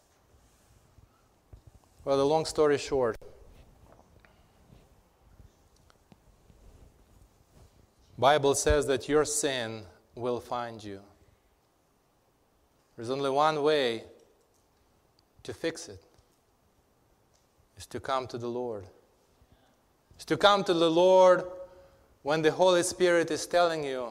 Well, 2.03 2.17
the 2.17 2.25
long 2.25 2.45
story 2.45 2.77
short, 2.77 3.17
Bible 8.21 8.53
says 8.53 8.85
that 8.85 9.09
your 9.09 9.25
sin 9.25 9.81
will 10.13 10.39
find 10.39 10.83
you. 10.83 11.01
There's 12.95 13.09
only 13.09 13.31
one 13.31 13.63
way 13.63 14.03
to 15.41 15.55
fix 15.55 15.89
it 15.89 16.03
is 17.77 17.87
to 17.87 17.99
come 17.99 18.27
to 18.27 18.37
the 18.37 18.47
Lord. 18.47 18.85
Is 20.19 20.25
to 20.25 20.37
come 20.37 20.63
to 20.65 20.73
the 20.75 20.91
Lord 20.91 21.45
when 22.21 22.43
the 22.43 22.51
Holy 22.51 22.83
Spirit 22.83 23.31
is 23.31 23.47
telling 23.47 23.83
you 23.83 24.09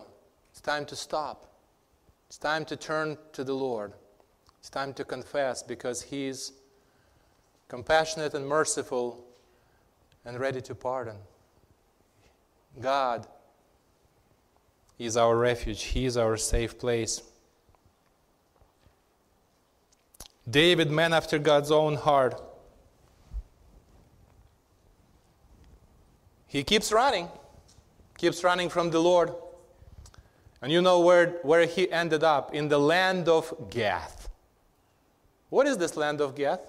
it's 0.50 0.60
time 0.60 0.86
to 0.86 0.96
stop. 0.96 1.46
It's 2.26 2.36
time 2.36 2.64
to 2.64 2.74
turn 2.74 3.16
to 3.32 3.44
the 3.44 3.54
Lord. 3.54 3.92
It's 4.58 4.70
time 4.70 4.92
to 4.94 5.04
confess 5.04 5.62
because 5.62 6.02
He's 6.02 6.52
compassionate 7.68 8.34
and 8.34 8.44
merciful 8.44 9.24
and 10.24 10.40
ready 10.40 10.60
to 10.62 10.74
pardon. 10.74 11.18
God 12.80 13.28
is 15.06 15.16
our 15.16 15.36
refuge, 15.36 15.82
He 15.82 16.04
is 16.06 16.16
our 16.16 16.36
safe 16.36 16.78
place. 16.78 17.22
David, 20.48 20.90
man 20.90 21.12
after 21.12 21.38
God's 21.38 21.70
own 21.70 21.94
heart, 21.96 22.42
he 26.50 26.64
keeps 26.64 26.90
running, 26.90 27.28
keeps 28.18 28.42
running 28.42 28.68
from 28.68 28.90
the 28.90 28.98
Lord. 28.98 29.32
And 30.60 30.72
you 30.72 30.82
know 30.82 30.98
where, 30.98 31.38
where 31.42 31.64
he 31.64 31.90
ended 31.92 32.24
up? 32.24 32.52
In 32.52 32.68
the 32.68 32.78
land 32.78 33.28
of 33.28 33.70
Gath. 33.70 34.28
What 35.48 35.68
is 35.68 35.78
this 35.78 35.96
land 35.96 36.20
of 36.20 36.34
Gath? 36.34 36.60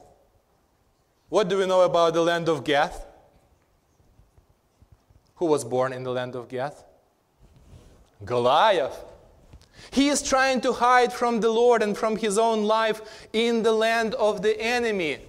What 1.29 1.49
do 1.49 1.57
we 1.57 1.65
know 1.65 1.81
about 1.81 2.13
the 2.13 2.21
land 2.21 2.47
of 2.47 2.63
Gath? 2.63 3.07
Who 5.35 5.47
was 5.47 5.63
born 5.63 5.93
in 5.93 6.03
the 6.03 6.11
land 6.11 6.35
of 6.35 6.47
Gath? 6.47 6.83
Goliath. 8.25 9.03
He 9.91 10.10
is 10.10 10.21
trying 10.21 10.62
to 10.62 10.73
hide 10.73 11.12
from 11.12 11.39
the 11.39 11.49
Lord 11.49 11.81
and 11.81 11.97
from 11.97 12.15
his 12.15 12.38
own 12.38 12.63
life 12.63 13.27
in 13.34 13.63
the 13.63 13.71
land 13.71 14.13
of 14.15 14.41
the 14.41 14.60
enemy. 14.62 15.19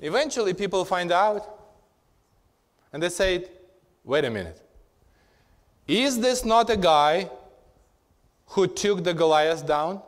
Eventually, 0.00 0.54
people 0.54 0.84
find 0.84 1.12
out 1.12 1.58
and 2.92 3.02
they 3.02 3.10
say, 3.10 3.44
wait 4.04 4.24
a 4.24 4.30
minute. 4.30 4.60
Is 5.86 6.18
this 6.20 6.44
not 6.44 6.70
a 6.70 6.76
guy 6.76 7.30
who 8.46 8.66
took 8.66 9.04
the 9.04 9.14
Goliath 9.14 9.66
down? 9.66 10.02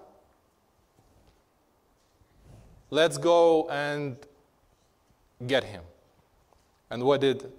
Let's 2.90 3.18
go 3.18 3.68
and 3.68 4.16
get 5.46 5.64
him. 5.64 5.82
And 6.90 7.02
what 7.04 7.20
did 7.20 7.50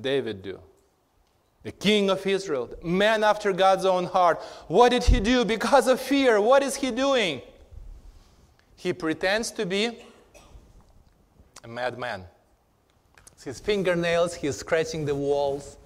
David 0.00 0.42
do? 0.42 0.58
The 1.62 1.72
king 1.72 2.08
of 2.08 2.26
Israel, 2.26 2.74
man 2.82 3.22
after 3.22 3.52
God's 3.52 3.84
own 3.84 4.06
heart. 4.06 4.40
What 4.68 4.90
did 4.90 5.04
he 5.04 5.20
do? 5.20 5.44
Because 5.44 5.88
of 5.88 6.00
fear, 6.00 6.40
what 6.40 6.62
is 6.62 6.76
he 6.76 6.90
doing? 6.90 7.42
He 8.76 8.94
pretends 8.94 9.50
to 9.52 9.66
be 9.66 9.98
a 11.62 11.68
madman. 11.68 12.24
His 13.44 13.60
fingernails, 13.60 14.34
he's 14.34 14.56
scratching 14.56 15.04
the 15.04 15.14
walls. 15.14 15.76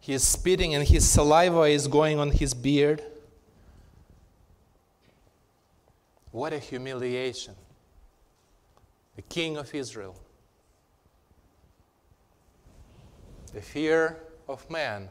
He 0.00 0.12
is 0.12 0.26
spitting, 0.26 0.74
and 0.74 0.86
his 0.86 1.08
saliva 1.08 1.62
is 1.62 1.86
going 1.86 2.18
on 2.18 2.30
his 2.30 2.52
beard. 2.52 3.02
What 6.30 6.52
a 6.52 6.58
humiliation. 6.58 7.54
The 9.14 9.22
king 9.22 9.56
of 9.56 9.72
Israel. 9.72 10.16
The 13.54 13.62
fear 13.62 14.18
of 14.48 14.68
man 14.68 15.08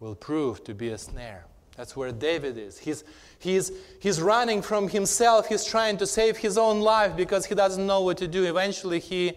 will 0.00 0.14
prove 0.14 0.64
to 0.64 0.74
be 0.74 0.88
a 0.88 0.98
snare. 0.98 1.44
That's 1.76 1.94
where 1.94 2.10
David 2.10 2.58
is. 2.58 2.78
He's, 2.78 3.04
he's, 3.38 3.70
he's 4.00 4.20
running 4.20 4.62
from 4.62 4.88
himself. 4.88 5.48
He's 5.48 5.64
trying 5.64 5.98
to 5.98 6.06
save 6.06 6.38
his 6.38 6.58
own 6.58 6.80
life 6.80 7.14
because 7.14 7.46
he 7.46 7.54
doesn't 7.54 7.86
know 7.86 8.00
what 8.00 8.18
to 8.18 8.28
do. 8.28 8.44
Eventually, 8.44 9.00
he, 9.00 9.34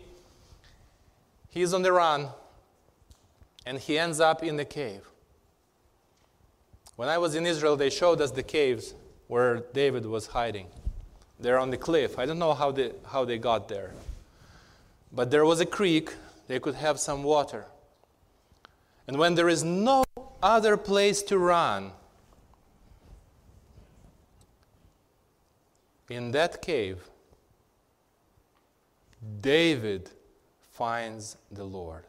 he's 1.49 1.73
on 1.73 1.81
the 1.81 1.91
run 1.91 2.29
and 3.65 3.79
he 3.79 3.99
ends 3.99 4.19
up 4.19 4.43
in 4.43 4.55
the 4.55 4.65
cave. 4.65 5.01
When 6.95 7.09
I 7.09 7.17
was 7.17 7.35
in 7.35 7.45
Israel, 7.45 7.75
they 7.75 7.89
showed 7.89 8.21
us 8.21 8.31
the 8.31 8.43
caves 8.43 8.93
where 9.27 9.57
David 9.73 10.05
was 10.05 10.27
hiding. 10.27 10.67
They're 11.39 11.59
on 11.59 11.69
the 11.69 11.77
cliff. 11.77 12.17
I 12.17 12.25
don't 12.25 12.39
know 12.39 12.53
how 12.53 12.71
they, 12.71 12.91
how 13.07 13.25
they 13.25 13.37
got 13.37 13.67
there. 13.67 13.91
But 15.11 15.31
there 15.31 15.45
was 15.45 15.59
a 15.59 15.65
creek, 15.65 16.13
they 16.47 16.59
could 16.59 16.75
have 16.75 16.99
some 16.99 17.23
water. 17.23 17.65
And 19.07 19.17
when 19.17 19.35
there 19.35 19.49
is 19.49 19.63
no 19.63 20.03
other 20.41 20.77
place 20.77 21.21
to 21.23 21.37
run, 21.37 21.91
in 26.09 26.31
that 26.31 26.61
cave, 26.61 27.09
David 29.41 30.09
finds 30.73 31.37
the 31.51 31.63
Lord. 31.63 32.03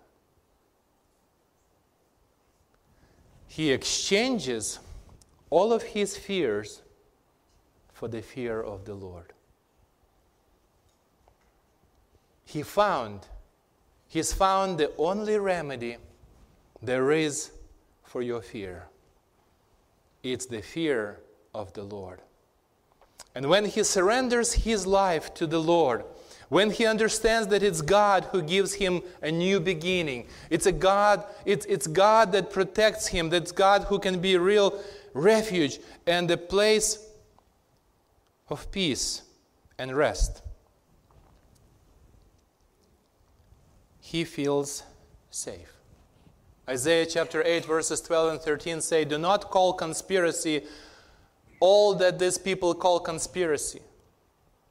He 3.46 3.70
exchanges 3.72 4.80
all 5.48 5.72
of 5.72 5.82
his 5.82 6.16
fears 6.16 6.82
for 7.92 8.08
the 8.08 8.20
fear 8.20 8.60
of 8.60 8.84
the 8.84 8.94
Lord. 8.94 9.32
He 12.44 12.62
found, 12.62 13.26
he's 14.08 14.32
found 14.32 14.78
the 14.78 14.92
only 14.98 15.38
remedy 15.38 15.96
there 16.82 17.10
is 17.10 17.50
for 18.02 18.22
your 18.22 18.40
fear. 18.40 18.86
It's 20.22 20.46
the 20.46 20.62
fear 20.62 21.20
of 21.54 21.72
the 21.72 21.82
Lord. 21.82 22.20
And 23.34 23.48
when 23.48 23.66
he 23.66 23.82
surrenders 23.82 24.54
his 24.54 24.86
life 24.86 25.34
to 25.34 25.46
the 25.46 25.60
Lord, 25.60 26.04
when 26.48 26.70
he 26.70 26.86
understands 26.86 27.48
that 27.48 27.62
it's 27.62 27.82
God 27.82 28.28
who 28.32 28.40
gives 28.40 28.74
him 28.74 29.02
a 29.20 29.30
new 29.30 29.60
beginning, 29.60 30.26
it's 30.48 30.66
a 30.66 30.72
God, 30.72 31.24
it's, 31.44 31.66
it's 31.66 31.86
God 31.86 32.32
that 32.32 32.50
protects 32.50 33.08
him, 33.08 33.30
that's 33.30 33.52
God 33.52 33.84
who 33.84 33.98
can 33.98 34.20
be 34.20 34.34
a 34.34 34.40
real 34.40 34.80
refuge 35.12 35.80
and 36.06 36.30
a 36.30 36.36
place 36.36 37.04
of 38.48 38.70
peace 38.70 39.22
and 39.78 39.94
rest. 39.96 40.42
He 44.00 44.24
feels 44.24 44.84
safe. 45.30 45.75
Isaiah 46.68 47.06
chapter 47.06 47.42
8, 47.44 47.64
verses 47.64 48.00
12 48.00 48.32
and 48.32 48.40
13 48.40 48.80
say, 48.80 49.04
Do 49.04 49.18
not 49.18 49.50
call 49.50 49.72
conspiracy 49.72 50.64
all 51.60 51.94
that 51.94 52.18
these 52.18 52.38
people 52.38 52.74
call 52.74 53.00
conspiracy. 53.00 53.80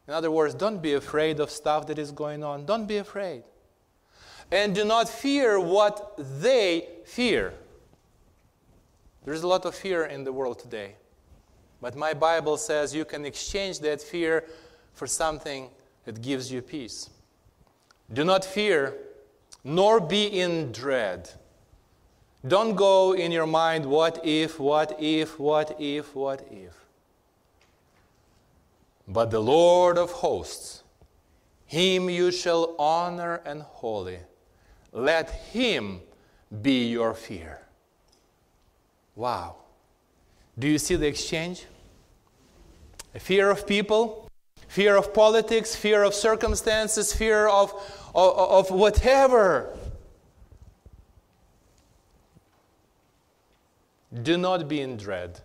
In 0.07 0.13
other 0.13 0.29
words, 0.29 0.53
don't 0.53 0.81
be 0.81 0.93
afraid 0.93 1.39
of 1.39 1.49
stuff 1.49 1.87
that 1.87 1.97
is 1.97 2.11
going 2.11 2.43
on. 2.43 2.65
Don't 2.65 2.85
be 2.85 2.97
afraid. 2.97 3.43
And 4.51 4.75
do 4.75 4.85
not 4.85 5.09
fear 5.09 5.59
what 5.59 6.13
they 6.17 6.87
fear. 7.05 7.53
There's 9.23 9.41
a 9.41 9.47
lot 9.47 9.65
of 9.65 9.73
fear 9.73 10.05
in 10.05 10.23
the 10.23 10.31
world 10.31 10.59
today. 10.59 10.95
But 11.81 11.95
my 11.95 12.13
Bible 12.13 12.57
says 12.57 12.93
you 12.93 13.05
can 13.05 13.25
exchange 13.25 13.79
that 13.79 14.01
fear 14.01 14.45
for 14.93 15.07
something 15.07 15.69
that 16.03 16.21
gives 16.21 16.51
you 16.51 16.61
peace. 16.61 17.09
Do 18.13 18.23
not 18.23 18.45
fear, 18.45 18.95
nor 19.63 19.99
be 19.99 20.25
in 20.25 20.71
dread. 20.71 21.31
Don't 22.47 22.75
go 22.75 23.13
in 23.13 23.31
your 23.31 23.47
mind, 23.47 23.85
what 23.85 24.19
if, 24.23 24.59
what 24.59 25.01
if, 25.01 25.39
what 25.39 25.75
if, 25.79 26.15
what 26.15 26.45
if. 26.51 26.73
But 29.07 29.31
the 29.31 29.39
Lord 29.39 29.97
of 29.97 30.11
hosts, 30.11 30.83
him 31.65 32.09
you 32.09 32.31
shall 32.31 32.75
honor 32.77 33.41
and 33.45 33.61
holy. 33.61 34.19
Let 34.91 35.29
him 35.29 36.01
be 36.61 36.87
your 36.89 37.13
fear. 37.13 37.61
Wow. 39.15 39.55
Do 40.57 40.67
you 40.67 40.77
see 40.77 40.95
the 40.95 41.07
exchange? 41.07 41.65
A 43.13 43.19
fear 43.19 43.49
of 43.49 43.65
people, 43.65 44.29
fear 44.67 44.95
of 44.95 45.13
politics, 45.13 45.75
fear 45.75 46.03
of 46.03 46.13
circumstances, 46.13 47.13
fear 47.13 47.47
of, 47.47 47.73
of, 48.13 48.69
of 48.69 48.71
whatever. 48.71 49.75
Do 54.23 54.37
not 54.37 54.67
be 54.67 54.81
in 54.81 54.97
dread, 54.97 55.41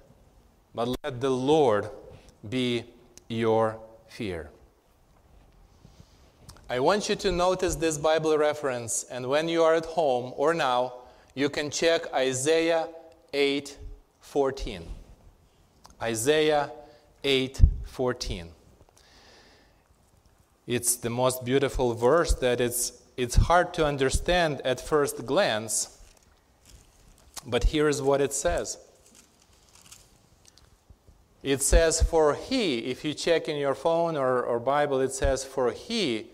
but 0.74 0.88
let 1.02 1.20
the 1.20 1.30
Lord 1.30 1.90
be 2.48 2.84
your 3.28 3.78
fear. 4.08 4.50
I 6.68 6.78
want 6.78 7.08
you 7.08 7.16
to 7.16 7.32
notice 7.32 7.74
this 7.74 7.98
Bible 7.98 8.38
reference, 8.38 9.04
and 9.10 9.26
when 9.26 9.48
you 9.48 9.64
are 9.64 9.74
at 9.74 9.86
home 9.86 10.32
or 10.36 10.54
now, 10.54 10.94
you 11.34 11.48
can 11.48 11.70
check 11.70 12.12
Isaiah 12.14 12.86
8 13.32 13.76
14. 14.20 14.86
Isaiah 16.00 16.70
8 17.24 17.62
14. 17.84 18.50
It's 20.68 20.94
the 20.94 21.10
most 21.10 21.44
beautiful 21.44 21.94
verse 21.94 22.34
that 22.34 22.60
it's, 22.60 23.02
it's 23.16 23.34
hard 23.34 23.74
to 23.74 23.84
understand 23.84 24.60
at 24.64 24.80
first 24.80 25.26
glance, 25.26 25.98
but 27.46 27.64
here's 27.64 28.02
what 28.02 28.20
it 28.20 28.32
says. 28.32 28.78
It 31.42 31.62
says, 31.62 32.02
For 32.02 32.34
he, 32.34 32.78
if 32.78 33.04
you 33.04 33.14
check 33.14 33.48
in 33.48 33.56
your 33.56 33.74
phone 33.74 34.16
or, 34.16 34.42
or 34.42 34.60
Bible, 34.60 35.00
it 35.00 35.12
says, 35.12 35.44
For 35.44 35.72
he 35.72 36.26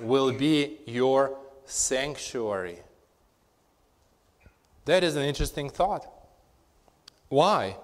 will 0.00 0.32
be 0.32 0.78
your 0.86 1.38
sanctuary. 1.64 2.78
That 4.84 5.04
is 5.04 5.16
an 5.16 5.22
interesting 5.22 5.70
thought. 5.70 6.06
Why? 7.28 7.76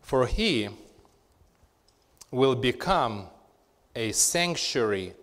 For 0.00 0.26
he 0.26 0.68
will 2.30 2.54
become 2.54 3.26
a 3.96 4.12
sanctuary 4.12 5.14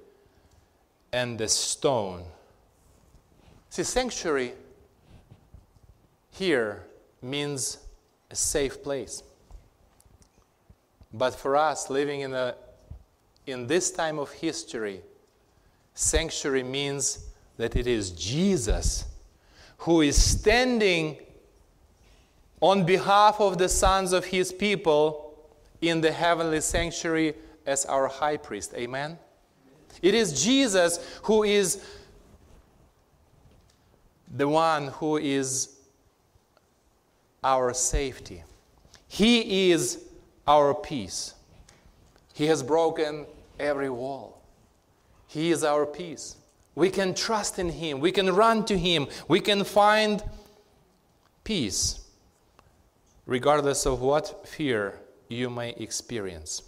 and 1.13 1.39
a 1.39 1.47
stone. 1.47 2.25
See, 3.73 3.81
sanctuary 3.81 4.53
here 6.29 6.83
means 7.23 7.79
a 8.29 8.35
safe 8.35 8.83
place. 8.83 9.23
But 11.11 11.33
for 11.33 11.57
us, 11.57 11.89
living 11.89 12.21
in, 12.21 12.35
a, 12.35 12.53
in 13.47 13.65
this 13.65 13.89
time 13.89 14.19
of 14.19 14.31
history, 14.31 15.01
sanctuary 15.95 16.61
means 16.61 17.25
that 17.57 17.75
it 17.75 17.87
is 17.87 18.11
Jesus 18.11 19.05
who 19.77 20.01
is 20.01 20.23
standing 20.23 21.17
on 22.61 22.85
behalf 22.85 23.41
of 23.41 23.57
the 23.57 23.69
sons 23.69 24.13
of 24.13 24.25
his 24.25 24.53
people 24.53 25.33
in 25.81 25.99
the 25.99 26.11
heavenly 26.11 26.61
sanctuary 26.61 27.33
as 27.65 27.85
our 27.85 28.07
high 28.07 28.37
priest. 28.37 28.75
Amen? 28.75 29.17
It 30.03 30.13
is 30.13 30.43
Jesus 30.43 30.99
who 31.23 31.41
is 31.41 31.83
the 34.33 34.47
one 34.47 34.87
who 34.87 35.17
is 35.17 35.69
our 37.43 37.73
safety. 37.73 38.43
He 39.07 39.71
is 39.71 40.03
our 40.47 40.73
peace. 40.73 41.35
He 42.33 42.47
has 42.47 42.63
broken 42.63 43.27
every 43.59 43.91
wall. 43.91 44.41
He 45.27 45.51
is 45.51 45.63
our 45.63 45.85
peace. 45.85 46.35
We 46.73 46.89
can 46.89 47.13
trust 47.13 47.59
in 47.59 47.69
Him. 47.69 47.99
We 47.99 48.11
can 48.11 48.33
run 48.33 48.65
to 48.65 48.77
Him. 48.77 49.07
We 49.27 49.39
can 49.39 49.63
find 49.63 50.23
peace, 51.43 51.99
regardless 53.27 53.85
of 53.85 54.01
what 54.01 54.47
fear 54.47 54.99
you 55.29 55.51
may 55.51 55.69
experience. 55.71 56.63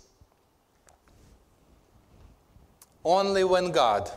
Only 3.03 3.43
when 3.43 3.71
God 3.71 4.11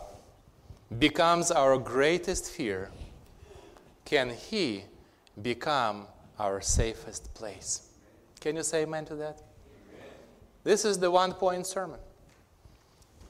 becomes 0.99 1.51
our 1.51 1.79
greatest 1.79 2.51
fear 2.51 2.91
can 4.09 4.31
He 4.31 4.85
become 5.43 6.07
our 6.39 6.63
safest 6.63 7.35
place. 7.35 7.91
Can 8.41 8.57
you 8.57 8.63
say 8.63 8.83
amen 8.83 9.05
to 9.07 9.15
that? 9.17 9.43
Amen. 9.91 10.07
This 10.65 10.87
is 10.87 10.99
the 10.99 11.11
one 11.11 11.35
point 11.35 11.67
sermon. 11.67 12.01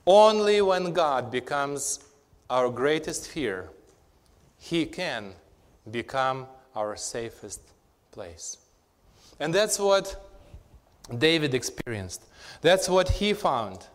Only 0.06 0.62
when 0.62 0.92
God 0.92 1.32
becomes 1.32 2.00
our 2.48 2.70
greatest 2.70 3.26
fear, 3.26 3.70
He 4.56 4.86
can 4.86 5.32
become 5.90 6.46
our 6.76 6.96
safest 6.96 7.60
place. 8.12 8.58
And 9.40 9.52
that's 9.52 9.80
what 9.80 10.30
David 11.16 11.54
experienced. 11.54 12.24
That's 12.60 12.88
what 12.88 13.08
he 13.08 13.32
found. 13.32 13.86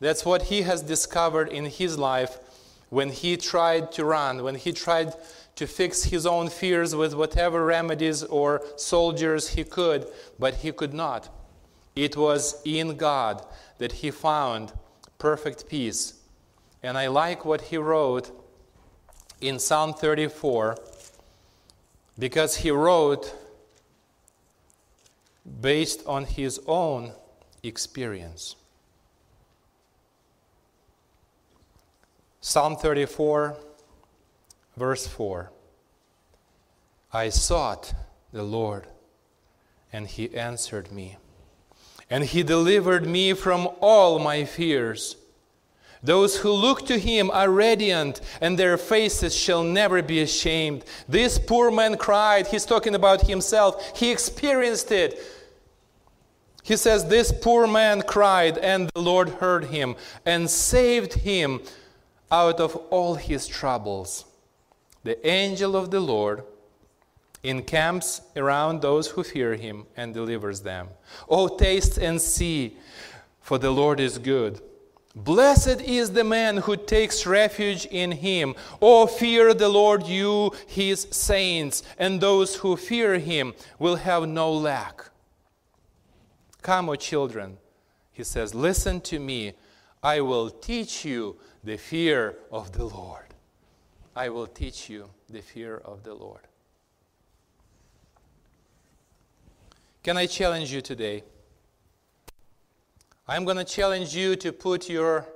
That's 0.00 0.24
what 0.24 0.42
he 0.42 0.62
has 0.62 0.82
discovered 0.82 1.48
in 1.48 1.66
his 1.66 1.98
life 1.98 2.38
when 2.88 3.10
he 3.10 3.36
tried 3.36 3.92
to 3.92 4.04
run, 4.04 4.42
when 4.42 4.54
he 4.54 4.72
tried 4.72 5.14
to 5.60 5.66
fix 5.66 6.04
his 6.04 6.24
own 6.24 6.48
fears 6.48 6.96
with 6.96 7.12
whatever 7.12 7.66
remedies 7.66 8.22
or 8.22 8.62
soldiers 8.76 9.50
he 9.50 9.62
could, 9.62 10.06
but 10.38 10.54
he 10.54 10.72
could 10.72 10.94
not. 10.94 11.28
It 11.94 12.16
was 12.16 12.62
in 12.64 12.96
God 12.96 13.44
that 13.76 13.92
he 13.92 14.10
found 14.10 14.72
perfect 15.18 15.68
peace 15.68 16.14
and 16.82 16.96
I 16.96 17.08
like 17.08 17.44
what 17.44 17.60
he 17.60 17.76
wrote 17.76 18.30
in 19.42 19.58
Psalm 19.58 19.92
34 19.92 20.78
because 22.18 22.56
he 22.56 22.70
wrote 22.70 23.34
based 25.60 26.02
on 26.06 26.24
his 26.24 26.58
own 26.66 27.12
experience. 27.62 28.56
Psalm 32.40 32.76
34, 32.76 33.58
verse 34.76 35.06
4 35.06 35.50
I 37.12 37.28
sought 37.28 37.94
the 38.32 38.42
Lord, 38.42 38.86
and 39.92 40.06
he 40.06 40.34
answered 40.36 40.92
me, 40.92 41.16
and 42.08 42.24
he 42.24 42.42
delivered 42.42 43.06
me 43.06 43.32
from 43.32 43.68
all 43.80 44.18
my 44.18 44.44
fears. 44.44 45.16
Those 46.02 46.38
who 46.38 46.50
look 46.50 46.86
to 46.86 46.98
him 46.98 47.30
are 47.30 47.50
radiant, 47.50 48.20
and 48.40 48.58
their 48.58 48.78
faces 48.78 49.34
shall 49.36 49.62
never 49.62 50.02
be 50.02 50.22
ashamed. 50.22 50.84
This 51.08 51.38
poor 51.38 51.70
man 51.70 51.98
cried. 51.98 52.46
He's 52.46 52.64
talking 52.64 52.94
about 52.94 53.26
himself. 53.26 53.98
He 53.98 54.10
experienced 54.10 54.90
it. 54.92 55.20
He 56.62 56.76
says, 56.76 57.06
This 57.06 57.32
poor 57.32 57.66
man 57.66 58.02
cried, 58.02 58.56
and 58.58 58.88
the 58.94 59.02
Lord 59.02 59.28
heard 59.28 59.64
him 59.64 59.96
and 60.24 60.48
saved 60.48 61.12
him 61.12 61.60
out 62.30 62.60
of 62.60 62.76
all 62.90 63.16
his 63.16 63.46
troubles. 63.46 64.24
The 65.02 65.26
angel 65.26 65.76
of 65.76 65.90
the 65.90 66.00
Lord 66.00 66.44
encamps 67.42 68.20
around 68.36 68.82
those 68.82 69.08
who 69.08 69.22
fear 69.22 69.54
him 69.54 69.86
and 69.96 70.12
delivers 70.12 70.60
them. 70.60 70.88
Oh, 71.28 71.48
taste 71.48 71.96
and 71.96 72.20
see, 72.20 72.76
for 73.40 73.58
the 73.58 73.70
Lord 73.70 73.98
is 73.98 74.18
good. 74.18 74.60
Blessed 75.16 75.80
is 75.80 76.12
the 76.12 76.22
man 76.22 76.58
who 76.58 76.76
takes 76.76 77.26
refuge 77.26 77.86
in 77.86 78.12
him. 78.12 78.54
Oh, 78.80 79.06
fear 79.06 79.54
the 79.54 79.68
Lord, 79.68 80.06
you, 80.06 80.52
his 80.66 81.08
saints, 81.10 81.82
and 81.98 82.20
those 82.20 82.56
who 82.56 82.76
fear 82.76 83.18
him 83.18 83.54
will 83.78 83.96
have 83.96 84.28
no 84.28 84.52
lack. 84.52 85.10
Come, 86.62 86.90
O 86.90 86.94
children, 86.94 87.56
he 88.12 88.22
says, 88.22 88.54
listen 88.54 89.00
to 89.02 89.18
me. 89.18 89.54
I 90.02 90.20
will 90.20 90.50
teach 90.50 91.04
you 91.04 91.36
the 91.64 91.76
fear 91.76 92.36
of 92.52 92.72
the 92.72 92.84
Lord. 92.84 93.29
I 94.14 94.28
will 94.28 94.46
teach 94.46 94.88
you 94.90 95.10
the 95.28 95.40
fear 95.40 95.76
of 95.76 96.02
the 96.02 96.14
Lord. 96.14 96.40
Can 100.02 100.16
I 100.16 100.26
challenge 100.26 100.72
you 100.72 100.80
today? 100.80 101.22
I'm 103.28 103.44
going 103.44 103.58
to 103.58 103.64
challenge 103.64 104.16
you 104.16 104.34
to 104.36 104.52
put 104.52 104.88
your 104.88 105.26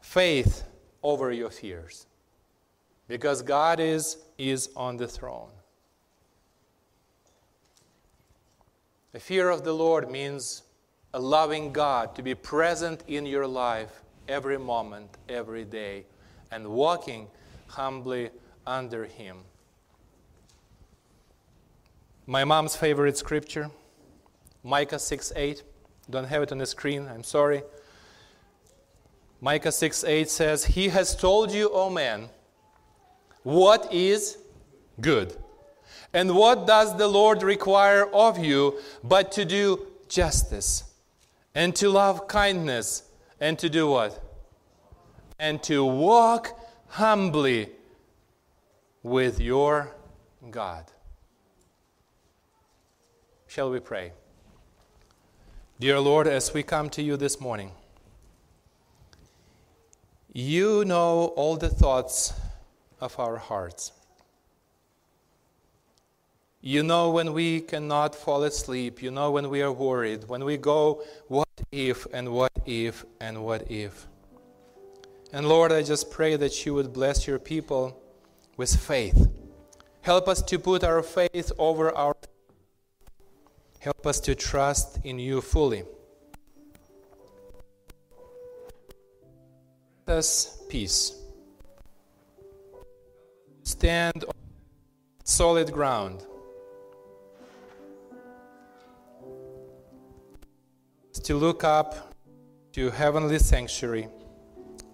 faith 0.00 0.64
over 1.02 1.32
your 1.32 1.50
fears 1.50 2.06
because 3.08 3.42
God 3.42 3.80
is, 3.80 4.18
is 4.38 4.70
on 4.76 4.96
the 4.96 5.08
throne. 5.08 5.50
The 9.12 9.20
fear 9.20 9.50
of 9.50 9.64
the 9.64 9.72
Lord 9.72 10.10
means 10.10 10.62
a 11.12 11.18
loving 11.18 11.72
God 11.72 12.14
to 12.14 12.22
be 12.22 12.34
present 12.34 13.04
in 13.08 13.26
your 13.26 13.46
life 13.46 14.02
every 14.28 14.58
moment, 14.58 15.18
every 15.28 15.64
day, 15.64 16.04
and 16.52 16.68
walking 16.68 17.26
humbly 17.66 18.30
under 18.66 19.06
Him. 19.06 19.38
My 22.26 22.44
mom's 22.44 22.76
favorite 22.76 23.16
scripture, 23.16 23.70
Micah 24.62 24.98
6 24.98 25.32
8. 25.34 25.62
Don't 26.10 26.26
have 26.26 26.42
it 26.42 26.52
on 26.52 26.58
the 26.58 26.66
screen, 26.66 27.08
I'm 27.08 27.24
sorry. 27.24 27.62
Micah 29.40 29.72
6 29.72 30.04
8 30.04 30.30
says, 30.30 30.64
He 30.66 30.90
has 30.90 31.16
told 31.16 31.50
you, 31.50 31.68
O 31.72 31.90
man, 31.90 32.28
what 33.42 33.92
is 33.92 34.38
good. 35.00 35.36
And 36.12 36.36
what 36.36 36.66
does 36.66 36.96
the 36.96 37.08
Lord 37.08 37.42
require 37.42 38.04
of 38.06 38.38
you 38.38 38.78
but 39.02 39.32
to 39.32 39.44
do 39.44 39.86
justice 40.08 40.84
and 41.54 41.74
to 41.76 41.88
love 41.88 42.28
kindness 42.28 43.04
and 43.40 43.58
to 43.58 43.68
do 43.68 43.88
what? 43.88 44.31
And 45.42 45.60
to 45.64 45.84
walk 45.84 46.56
humbly 46.86 47.70
with 49.02 49.40
your 49.40 49.92
God. 50.52 50.84
Shall 53.48 53.68
we 53.68 53.80
pray? 53.80 54.12
Dear 55.80 55.98
Lord, 55.98 56.28
as 56.28 56.54
we 56.54 56.62
come 56.62 56.88
to 56.90 57.02
you 57.02 57.16
this 57.16 57.40
morning, 57.40 57.72
you 60.32 60.84
know 60.84 61.32
all 61.34 61.56
the 61.56 61.70
thoughts 61.70 62.32
of 63.00 63.18
our 63.18 63.36
hearts. 63.36 63.90
You 66.60 66.84
know 66.84 67.10
when 67.10 67.32
we 67.32 67.62
cannot 67.62 68.14
fall 68.14 68.44
asleep. 68.44 69.02
You 69.02 69.10
know 69.10 69.32
when 69.32 69.50
we 69.50 69.60
are 69.60 69.72
worried. 69.72 70.28
When 70.28 70.44
we 70.44 70.56
go, 70.56 71.02
what 71.26 71.48
if, 71.72 72.06
and 72.12 72.32
what 72.32 72.52
if, 72.64 73.04
and 73.20 73.44
what 73.44 73.68
if. 73.68 74.06
And 75.32 75.48
Lord, 75.48 75.72
I 75.72 75.82
just 75.82 76.10
pray 76.10 76.36
that 76.36 76.66
you 76.66 76.74
would 76.74 76.92
bless 76.92 77.26
your 77.26 77.38
people 77.38 77.98
with 78.58 78.76
faith. 78.76 79.30
Help 80.02 80.28
us 80.28 80.42
to 80.42 80.58
put 80.58 80.84
our 80.84 81.02
faith 81.02 81.50
over 81.58 81.90
our. 81.96 82.14
Help 83.78 84.06
us 84.06 84.20
to 84.20 84.34
trust 84.34 84.98
in 85.04 85.18
you 85.18 85.40
fully. 85.40 85.84
Us 90.06 90.62
peace. 90.68 91.16
Stand 93.62 94.24
on 94.24 94.34
solid 95.24 95.72
ground 95.72 96.26
to 101.24 101.36
look 101.36 101.64
up 101.64 102.14
to 102.72 102.90
heavenly 102.90 103.38
sanctuary 103.38 104.08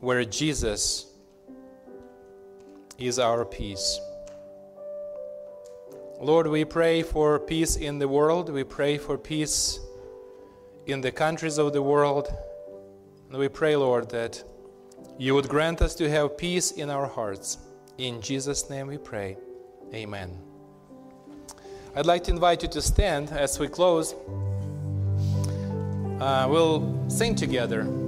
where 0.01 0.24
Jesus 0.24 1.07
is 2.99 3.18
our 3.18 3.44
peace. 3.44 4.01
Lord, 6.20 6.49
we 6.49 6.64
pray 6.64 7.03
for 7.03 7.38
peace 7.38 7.76
in 7.76 7.99
the 7.99 8.09
world. 8.09 8.51
We 8.51 8.64
pray 8.64 8.99
for 8.99 9.16
peace 9.16 9.78
in 10.86 11.01
the 11.01 11.12
countries 11.12 11.59
of 11.59 11.72
the 11.72 11.82
world. 11.82 12.28
And 13.30 13.38
we 13.38 13.49
pray, 13.49 13.76
Lord, 13.76 14.11
that 14.11 14.42
you 15.16 15.34
would 15.34 15.49
grant 15.49 15.80
us 15.80 15.94
to 15.96 16.11
have 16.11 16.36
peace 16.36 16.72
in 16.72 16.90
our 16.90 17.07
hearts. 17.07 17.59
In 17.99 18.20
Jesus' 18.20 18.68
name 18.68 18.88
we 18.88 18.99
pray. 18.99 19.36
Amen. 19.94 20.36
I'd 21.94 22.07
like 22.07 22.24
to 22.24 22.30
invite 22.30 22.62
you 22.62 22.68
to 22.68 22.82
stand 22.82 23.30
as 23.30 23.59
we 23.59 23.68
close. 23.68 24.14
Uh, 26.20 26.46
we'll 26.49 27.09
sing 27.09 27.34
together. 27.34 28.07